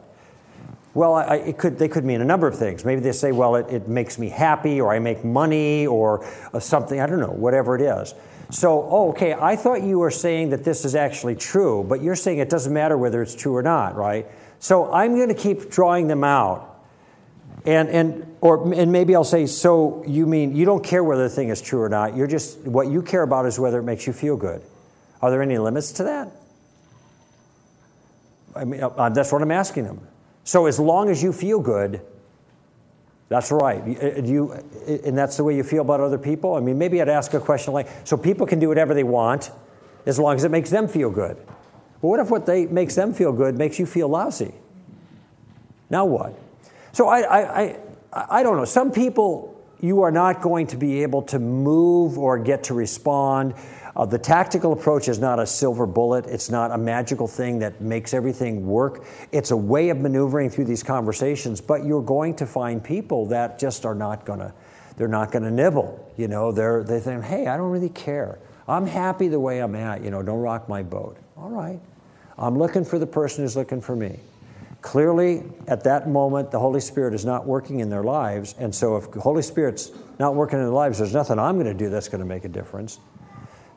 Well, 0.95 1.15
I, 1.15 1.23
I- 1.25 1.37
it 1.37 1.59
could, 1.59 1.79
they 1.79 1.89
could 1.89 2.05
mean 2.05 2.21
a 2.21 2.25
number 2.25 2.47
of 2.47 2.59
things. 2.59 2.85
Maybe 2.85 3.01
they 3.01 3.13
say, 3.13 3.33
well, 3.33 3.55
it, 3.57 3.67
it 3.71 3.89
makes 3.89 4.19
me 4.19 4.29
happy, 4.29 4.81
or 4.81 4.93
I 4.93 4.99
make 4.99 5.25
money, 5.25 5.87
or 5.87 6.25
uh, 6.53 6.61
something, 6.61 7.01
I 7.01 7.07
don't 7.07 7.21
know, 7.21 7.31
whatever 7.33 7.75
it 7.77 7.81
is. 7.81 8.13
So, 8.53 8.87
oh, 8.91 9.09
okay, 9.13 9.33
I 9.33 9.57
thought 9.57 9.83
you 9.83 9.99
were 9.99 10.11
saying 10.11 10.51
that 10.51 10.63
this 10.63 10.85
is 10.85 10.95
actually 10.95 11.37
true, 11.37 11.87
but 11.89 12.03
you're 12.03 12.15
saying 12.15 12.37
it 12.37 12.51
doesn't 12.51 12.73
matter 12.73 12.99
whether 12.99 13.23
it's 13.23 13.35
true 13.35 13.57
or 13.57 13.63
not, 13.63 13.97
right? 13.97 14.27
So 14.59 14.93
I'm 14.93 15.17
going 15.17 15.31
to 15.31 15.35
keep 15.35 15.71
drawing 15.71 16.07
them 16.07 16.23
out. 16.23 16.69
And, 17.65 17.89
and, 17.89 18.37
or, 18.43 18.75
and 18.75 18.93
maybe 18.93 19.17
I'll 19.17 19.25
say, 19.25 19.47
so 19.47 20.05
you 20.07 20.27
mean 20.27 20.55
you 20.55 20.67
don't 20.67 20.85
care 20.85 21.03
whether 21.03 21.23
the 21.23 21.35
thing 21.35 21.49
is 21.49 21.63
true 21.63 21.81
or 21.81 21.89
not. 21.89 22.15
You're 22.15 22.27
just, 22.27 22.59
what 22.59 22.89
you 22.89 23.01
care 23.01 23.23
about 23.23 23.47
is 23.47 23.59
whether 23.59 23.79
it 23.79 23.85
makes 23.85 24.07
you 24.07 24.13
feel 24.13 24.37
good. 24.37 24.61
Are 25.23 25.31
there 25.31 25.41
any 25.41 25.57
limits 25.57 25.93
to 25.93 26.05
that? 26.05 26.29
I 28.55 28.67
mean, 28.67 28.83
uh, 28.83 29.09
that's 29.09 29.33
what 29.33 29.41
I'm 29.41 29.51
asking 29.51 29.85
them. 29.85 30.07
So 30.45 30.67
as 30.67 30.79
long 30.79 31.09
as 31.09 31.23
you 31.23 31.33
feel 31.33 31.59
good, 31.59 32.03
that's 33.33 33.51
right. 33.51 33.81
Uh, 33.81 34.21
Do 34.21 34.31
you, 34.31 34.53
uh, 34.53 34.93
and 35.07 35.17
that's 35.17 35.39
the 35.39 35.45
way 35.45 35.57
you 35.57 35.65
feel 35.65 35.81
about 35.81 36.01
other 36.01 36.19
people? 36.19 36.55
I 36.55 36.61
mean, 36.61 36.77
maybe 36.77 37.01
I'd 37.01 37.09
ask 37.09 37.33
a 37.33 37.41
question 37.41 37.73
like, 37.73 37.89
so 38.05 38.19
people 38.19 38.47
can 38.47 38.59
do 38.59 38.69
whatever 38.69 38.93
they 38.93 39.05
want 39.05 39.51
as 40.05 40.19
long 40.19 40.37
as 40.37 40.45
it 40.45 40.51
makes 40.51 40.69
them 40.69 40.87
feel 40.87 41.11
good. 41.11 41.37
But 42.03 42.09
what 42.09 42.21
if 42.21 42.31
what 42.31 42.45
they 42.45 42.67
makes 42.67 42.95
them 42.95 43.15
feel 43.15 43.33
good 43.33 43.57
makes 43.57 43.79
you 43.79 43.87
feel 43.87 44.09
lousy? 44.09 44.53
Now 45.89 46.05
what? 46.05 46.39
So 46.93 47.09
I, 47.09 47.21
I, 47.21 47.63
I, 47.63 47.77
I 48.13 48.43
don't 48.43 48.59
know. 48.59 48.67
Some 48.67 48.93
people 48.93 49.49
you 49.81 50.03
are 50.03 50.13
not 50.13 50.43
going 50.43 50.67
to 50.69 50.77
be 50.77 51.03
able 51.03 51.23
to 51.23 51.39
move 51.39 52.19
or 52.19 52.39
get 52.39 52.65
to 52.65 52.75
respond. 52.75 53.55
Uh, 53.95 54.07
the 54.07 54.19
tactical 54.19 54.73
approach 54.73 55.09
is 55.09 55.19
not 55.19 55.39
a 55.39 55.47
silver 55.47 55.87
bullet. 55.87 56.27
It's 56.27 56.49
not 56.49 56.71
a 56.71 56.79
magical 56.79 57.29
thing 57.29 57.59
that 57.59 57.81
makes 57.81 58.15
everything 58.15 58.67
work. 58.67 59.05
It's 59.33 59.51
a 59.51 59.57
way 59.57 59.91
of 59.91 59.99
maneuvering 59.99 60.49
through 60.49 60.65
these 60.65 60.83
conversations. 60.83 61.61
But 61.61 61.85
you're 61.85 62.03
going 62.03 62.37
to 62.37 62.47
find 62.47 62.83
people 62.83 63.27
that 63.27 63.59
just 63.59 63.85
are 63.85 63.95
not 63.95 64.25
going 64.25 64.39
to. 64.39 64.53
They're 64.97 65.09
not 65.09 65.31
going 65.31 65.45
to 65.45 65.51
nibble. 65.51 66.13
You 66.17 66.29
know, 66.29 66.53
they're 66.53 66.85
they 66.85 67.01
think, 67.01 67.25
hey, 67.25 67.47
I 67.47 67.57
don't 67.57 67.71
really 67.71 67.89
care. 67.89 68.39
I'm 68.67 68.87
happy 68.87 69.29
the 69.29 69.41
way 69.41 69.61
I'm 69.61 69.75
at. 69.75 70.03
You 70.03 70.11
know, 70.11 70.23
don't 70.23 70.41
rock 70.41 70.69
my 70.69 70.83
boat. 70.83 71.19
All 71.37 71.51
right. 71.51 71.81
I'm 72.39 72.59
looking 72.59 72.85
for 72.85 72.99
the 72.99 73.07
person 73.07 73.45
who's 73.45 73.57
looking 73.57 73.81
for 73.81 73.95
me. 73.95 74.21
Clearly, 74.81 75.45
at 75.69 75.85
that 75.85 76.09
moment, 76.09 76.51
the 76.51 76.59
Holy 76.59 76.81
Spirit 76.81 77.15
is 77.15 77.25
not 77.25 77.47
working 77.47 77.81
in 77.81 77.89
their 77.89 78.03
lives. 78.03 78.55
And 78.59 78.75
so, 78.75 78.97
if 78.97 79.13
the 79.13 79.21
Holy 79.21 79.43
Spirit's 79.43 79.93
not 80.19 80.35
working 80.35 80.59
in 80.59 80.65
their 80.65 80.75
lives, 80.75 80.99
there's 80.99 81.15
nothing 81.15 81.39
I'm 81.39 81.55
going 81.55 81.67
to 81.67 81.75
do 81.75 81.89
that's 81.89 82.09
going 82.09 82.21
to 82.21 82.27
make 82.27 82.45
a 82.45 82.49
difference. 82.49 82.99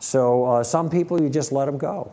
So, 0.06 0.46
uh, 0.46 0.64
some 0.64 0.92
people, 0.92 1.20
you 1.20 1.32
just 1.32 1.52
let 1.52 1.66
them 1.66 1.80
go. 1.80 2.12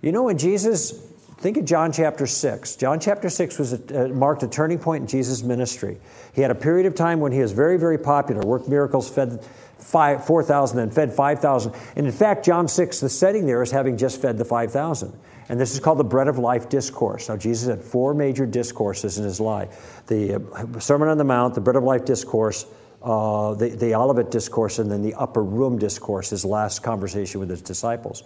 You 0.00 0.12
know, 0.12 0.22
when 0.22 0.38
Jesus, 0.38 0.92
think 1.36 1.58
of 1.58 1.66
John 1.66 1.92
chapter 1.92 2.26
6. 2.26 2.76
John 2.76 2.98
chapter 2.98 3.28
6 3.28 3.58
was 3.58 3.74
a, 3.74 4.04
uh, 4.04 4.08
marked 4.08 4.42
a 4.44 4.48
turning 4.48 4.78
point 4.78 5.02
in 5.02 5.06
Jesus' 5.06 5.42
ministry. 5.42 5.98
He 6.34 6.40
had 6.40 6.50
a 6.50 6.54
period 6.54 6.86
of 6.86 6.94
time 6.94 7.20
when 7.20 7.32
he 7.32 7.40
was 7.40 7.52
very, 7.52 7.78
very 7.78 7.98
popular, 7.98 8.40
worked 8.40 8.66
miracles, 8.66 9.10
fed 9.10 9.44
4,000 9.78 10.78
and 10.78 10.92
fed 10.92 11.12
5,000. 11.12 11.74
And 11.96 12.06
in 12.06 12.12
fact, 12.12 12.46
John 12.46 12.66
6, 12.66 13.00
the 13.00 13.10
setting 13.10 13.44
there 13.44 13.62
is 13.62 13.70
having 13.70 13.98
just 13.98 14.22
fed 14.22 14.38
the 14.38 14.46
5,000. 14.46 15.12
And 15.50 15.60
this 15.60 15.74
is 15.74 15.80
called 15.80 15.98
the 15.98 16.04
Bread 16.04 16.28
of 16.28 16.38
Life 16.38 16.70
Discourse. 16.70 17.28
Now, 17.28 17.36
Jesus 17.36 17.68
had 17.68 17.84
four 17.84 18.14
major 18.14 18.46
discourses 18.46 19.18
in 19.18 19.24
his 19.24 19.38
life 19.38 20.02
the 20.06 20.36
uh, 20.36 20.80
Sermon 20.80 21.08
on 21.08 21.18
the 21.18 21.24
Mount, 21.24 21.54
the 21.54 21.60
Bread 21.60 21.76
of 21.76 21.84
Life 21.84 22.06
Discourse, 22.06 22.64
uh, 23.06 23.54
the, 23.54 23.68
the 23.68 23.94
Olivet 23.94 24.32
Discourse, 24.32 24.80
and 24.80 24.90
then 24.90 25.00
the 25.00 25.14
Upper 25.14 25.44
Room 25.44 25.78
Discourse, 25.78 26.30
his 26.30 26.44
last 26.44 26.82
conversation 26.82 27.38
with 27.38 27.48
his 27.48 27.62
disciples. 27.62 28.24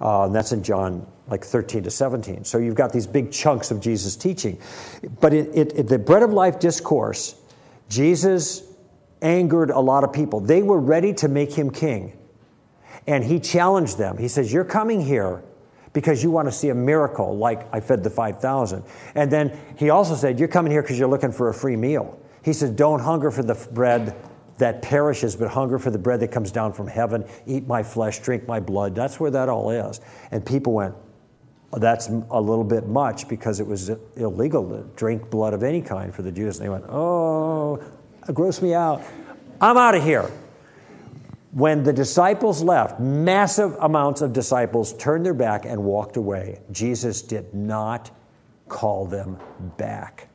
Uh, 0.00 0.24
and 0.24 0.34
that's 0.34 0.52
in 0.52 0.62
John 0.62 1.06
like 1.28 1.44
13 1.44 1.82
to 1.82 1.90
17. 1.90 2.42
So 2.44 2.56
you've 2.56 2.74
got 2.74 2.94
these 2.94 3.06
big 3.06 3.30
chunks 3.30 3.70
of 3.70 3.78
Jesus' 3.78 4.16
teaching. 4.16 4.58
But 5.20 5.34
it, 5.34 5.50
it, 5.54 5.72
it, 5.76 5.86
the 5.86 5.98
Bread 5.98 6.22
of 6.22 6.32
Life 6.32 6.58
Discourse, 6.58 7.34
Jesus 7.90 8.62
angered 9.20 9.68
a 9.68 9.80
lot 9.80 10.02
of 10.02 10.14
people. 10.14 10.40
They 10.40 10.62
were 10.62 10.80
ready 10.80 11.12
to 11.14 11.28
make 11.28 11.52
him 11.52 11.70
king. 11.70 12.16
And 13.06 13.22
he 13.22 13.38
challenged 13.38 13.98
them. 13.98 14.16
He 14.16 14.28
says, 14.28 14.50
You're 14.50 14.64
coming 14.64 15.02
here 15.02 15.44
because 15.92 16.22
you 16.22 16.30
want 16.30 16.48
to 16.48 16.52
see 16.52 16.70
a 16.70 16.74
miracle 16.74 17.36
like 17.36 17.68
I 17.70 17.80
fed 17.80 18.02
the 18.02 18.08
5,000. 18.08 18.82
And 19.14 19.30
then 19.30 19.58
he 19.76 19.90
also 19.90 20.14
said, 20.14 20.38
You're 20.38 20.48
coming 20.48 20.72
here 20.72 20.80
because 20.80 20.98
you're 20.98 21.08
looking 21.08 21.32
for 21.32 21.50
a 21.50 21.54
free 21.54 21.76
meal. 21.76 22.18
He 22.42 22.52
said, 22.52 22.76
Don't 22.76 23.00
hunger 23.00 23.30
for 23.30 23.42
the 23.42 23.54
bread 23.72 24.16
that 24.58 24.82
perishes, 24.82 25.34
but 25.34 25.48
hunger 25.48 25.78
for 25.78 25.90
the 25.90 25.98
bread 25.98 26.20
that 26.20 26.28
comes 26.28 26.52
down 26.52 26.72
from 26.72 26.86
heaven. 26.86 27.24
Eat 27.46 27.66
my 27.66 27.82
flesh, 27.82 28.20
drink 28.20 28.46
my 28.46 28.60
blood. 28.60 28.94
That's 28.94 29.18
where 29.18 29.30
that 29.30 29.48
all 29.48 29.70
is. 29.70 30.00
And 30.30 30.44
people 30.44 30.72
went, 30.72 30.94
"Oh, 31.72 31.78
That's 31.78 32.08
a 32.08 32.40
little 32.40 32.64
bit 32.64 32.86
much 32.86 33.28
because 33.28 33.60
it 33.60 33.66
was 33.66 33.90
illegal 34.16 34.68
to 34.68 34.82
drink 34.94 35.30
blood 35.30 35.54
of 35.54 35.62
any 35.62 35.80
kind 35.80 36.14
for 36.14 36.22
the 36.22 36.30
Jews. 36.32 36.58
And 36.58 36.66
they 36.66 36.70
went, 36.70 36.84
Oh, 36.88 37.82
gross 38.32 38.60
me 38.60 38.74
out. 38.74 39.02
I'm 39.60 39.76
out 39.76 39.94
of 39.94 40.02
here. 40.02 40.30
When 41.52 41.82
the 41.82 41.92
disciples 41.92 42.62
left, 42.62 42.98
massive 42.98 43.76
amounts 43.80 44.22
of 44.22 44.32
disciples 44.32 44.94
turned 44.94 45.24
their 45.24 45.34
back 45.34 45.64
and 45.66 45.84
walked 45.84 46.16
away. 46.16 46.60
Jesus 46.70 47.20
did 47.20 47.52
not 47.52 48.10
call 48.68 49.06
them 49.06 49.38
back. 49.76 50.28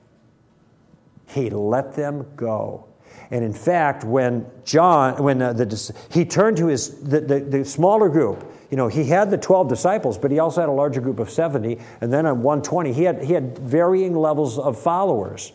He 1.27 1.49
let 1.49 1.93
them 1.95 2.25
go. 2.35 2.85
And 3.31 3.43
in 3.43 3.53
fact, 3.53 4.03
when 4.03 4.45
John, 4.63 5.21
when 5.21 5.41
uh, 5.41 5.53
the, 5.53 5.95
he 6.09 6.23
turned 6.23 6.57
to 6.57 6.67
his 6.67 7.01
the, 7.01 7.19
the, 7.19 7.39
the, 7.41 7.65
smaller 7.65 8.09
group, 8.09 8.45
you 8.71 8.77
know, 8.77 8.87
he 8.87 9.03
had 9.03 9.29
the 9.29 9.37
12 9.37 9.67
disciples, 9.67 10.17
but 10.17 10.31
he 10.31 10.39
also 10.39 10.61
had 10.61 10.69
a 10.69 10.73
larger 10.73 11.01
group 11.01 11.19
of 11.19 11.29
70. 11.29 11.77
And 12.01 12.11
then 12.11 12.25
on 12.25 12.41
120, 12.41 12.93
he 12.93 13.03
had, 13.03 13.23
he 13.23 13.33
had 13.33 13.59
varying 13.59 14.15
levels 14.15 14.57
of 14.57 14.79
followers. 14.79 15.51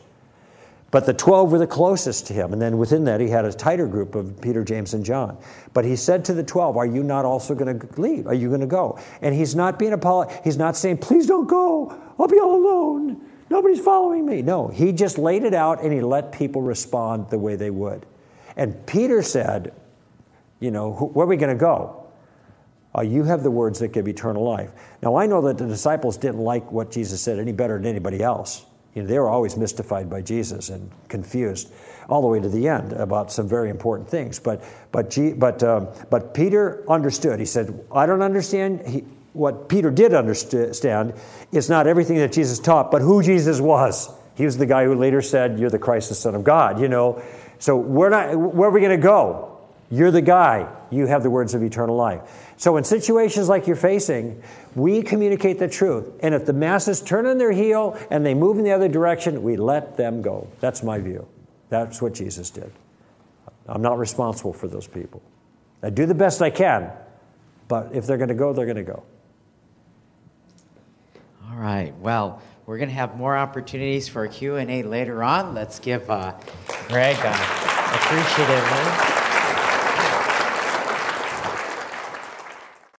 But 0.91 1.07
the 1.07 1.15
12 1.15 1.53
were 1.53 1.59
the 1.59 1.67
closest 1.67 2.27
to 2.27 2.35
him. 2.35 2.53
And 2.53 2.61
then 2.61 2.77
within 2.77 3.05
that, 3.05 3.19
he 3.19 3.29
had 3.29 3.47
a 3.47 3.53
tighter 3.53 3.87
group 3.87 4.15
of 4.15 4.39
Peter, 4.43 4.63
James, 4.63 4.93
and 4.93 5.03
John. 5.03 5.39
But 5.73 5.87
he 5.87 5.97
said 5.97 6.23
to 6.27 6.35
the 6.35 6.43
12, 6.43 6.77
Are 6.77 6.85
you 6.85 7.03
not 7.03 7.25
also 7.25 7.55
going 7.55 7.79
to 7.79 8.01
leave? 8.01 8.27
Are 8.27 8.35
you 8.35 8.49
going 8.49 8.61
to 8.61 8.67
go? 8.67 8.99
And 9.23 9.35
he's 9.35 9.55
not 9.55 9.79
being 9.79 9.93
apolog- 9.93 10.45
He's 10.45 10.59
not 10.59 10.77
saying, 10.77 10.99
Please 10.99 11.27
don't 11.27 11.49
go. 11.49 11.99
I'll 12.19 12.29
be 12.29 12.39
all 12.39 12.55
alone. 12.55 13.23
Nobody's 13.53 13.81
following 13.81 14.25
me. 14.25 14.41
No, 14.41 14.69
he 14.69 14.93
just 14.93 15.19
laid 15.19 15.45
it 15.45 15.53
out 15.53 15.83
and 15.83 15.93
he 15.93 16.01
let 16.01 16.33
people 16.33 16.63
respond 16.63 17.29
the 17.29 17.37
way 17.37 17.55
they 17.55 17.69
would. 17.69 18.07
And 18.57 18.87
Peter 18.87 19.21
said, 19.21 19.75
You 20.59 20.71
know, 20.71 20.93
where 20.93 21.27
are 21.27 21.29
we 21.29 21.37
going 21.37 21.55
to 21.55 21.61
go? 21.61 22.07
Uh, 22.97 23.03
you 23.03 23.25
have 23.25 23.43
the 23.43 23.51
words 23.51 23.79
that 23.81 23.89
give 23.89 24.09
eternal 24.09 24.43
life. 24.43 24.71
Now, 25.03 25.17
I 25.17 25.27
know 25.27 25.43
that 25.43 25.59
the 25.59 25.67
disciples 25.67 26.17
didn't 26.17 26.41
like 26.41 26.73
what 26.73 26.91
Jesus 26.91 27.21
said 27.21 27.39
any 27.39 27.53
better 27.53 27.77
than 27.77 27.85
anybody 27.85 28.23
else. 28.23 28.65
You 28.95 29.03
know, 29.03 29.09
they 29.09 29.19
were 29.19 29.29
always 29.29 29.55
mystified 29.59 30.09
by 30.09 30.23
Jesus 30.23 30.71
and 30.71 30.91
confused 31.09 31.71
all 32.09 32.23
the 32.23 32.29
way 32.29 32.41
to 32.41 32.49
the 32.49 32.69
end 32.69 32.95
about 32.95 33.31
some 33.31 33.49
very 33.49 33.69
important 33.69 34.09
things. 34.09 34.39
But, 34.39 34.65
but, 34.93 35.11
G, 35.11 35.35
but, 35.35 35.63
um, 35.63 35.89
but 36.09 36.33
Peter 36.33 36.91
understood. 36.91 37.39
He 37.39 37.45
said, 37.45 37.85
I 37.95 38.07
don't 38.07 38.23
understand. 38.23 38.87
He, 38.87 39.05
what 39.33 39.69
Peter 39.69 39.91
did 39.91 40.15
understand 40.15 41.15
is 41.53 41.71
not 41.71 41.87
everything 41.87 42.19
that 42.19 42.33
Jesus 42.33 42.59
taught, 42.59 42.91
but 42.91 43.03
who 43.03 43.23
Jesus 43.23 43.61
was. 43.61 44.11
He 44.35 44.45
was 44.45 44.57
the 44.57 44.67
guy 44.67 44.85
who 44.85 44.95
later 44.95 45.23
said, 45.23 45.59
You're 45.59 45.71
the 45.71 45.79
Christ, 45.79 46.09
the 46.09 46.15
Son 46.15 46.35
of 46.35 46.45
God, 46.45 46.81
you 46.81 46.89
know. 46.89 47.23
So 47.59 47.77
we're 47.77 48.11
not, 48.11 48.37
where 48.37 48.69
are 48.69 48.73
we 48.73 48.81
going 48.81 48.99
to 48.99 49.03
go? 49.03 49.59
You're 49.91 50.11
the 50.11 50.23
guy. 50.23 50.75
You 50.91 51.07
have 51.07 51.23
the 51.23 51.31
words 51.31 51.55
of 51.55 51.63
eternal 51.63 51.97
life. 51.97 52.23
So, 52.57 52.77
in 52.79 52.85
situations 52.85 53.49
like 53.49 53.67
you're 53.67 53.77
facing, 53.77 54.43
we 54.75 55.03
communicate 55.03 55.59
the 55.59 55.69
truth. 55.69 56.09
And 56.21 56.35
if 56.35 56.47
the 56.47 56.55
masses 56.55 57.03
turn 57.03 57.27
on 57.27 57.37
their 57.37 57.53
heel 57.53 57.99
and 58.11 58.25
they 58.25 58.33
move 58.33 58.57
in 58.57 58.65
the 58.65 58.73
other 58.73 58.89
direction, 58.89 59.43
we 59.43 59.57
let 59.57 59.99
them 59.99 60.23
go. 60.23 60.49
That's 60.61 60.83
my 60.83 60.99
view. 60.99 61.27
That's 61.69 62.01
what 62.01 62.15
Jesus 62.15 62.49
did. 62.51 62.73
I'm 63.67 63.83
not 63.83 63.99
responsible 63.99 64.55
for 64.55 64.67
those 64.67 64.87
people. 64.87 65.23
I 65.83 65.91
do 65.91 66.07
the 66.07 66.15
best 66.15 66.41
I 66.41 66.51
can, 66.51 66.91
but 67.69 67.95
if 67.95 68.07
they're 68.07 68.17
going 68.17 68.29
to 68.29 68.35
go, 68.35 68.53
they're 68.53 68.67
going 68.67 68.77
to 68.77 68.83
go. 68.83 69.03
All 71.53 71.59
right. 71.59 71.95
Well, 71.99 72.41
we're 72.65 72.79
going 72.79 72.89
to 72.89 72.95
have 72.95 73.17
more 73.17 73.37
opportunities 73.37 74.09
for 74.09 74.27
Q&A 74.27 74.83
later 74.85 75.23
on. 75.23 75.55
Let's 75.55 75.79
give 75.81 76.09
uh, 76.09 76.35
Greg 76.89 77.17
a 77.19 77.93
appreciative. 77.95 79.22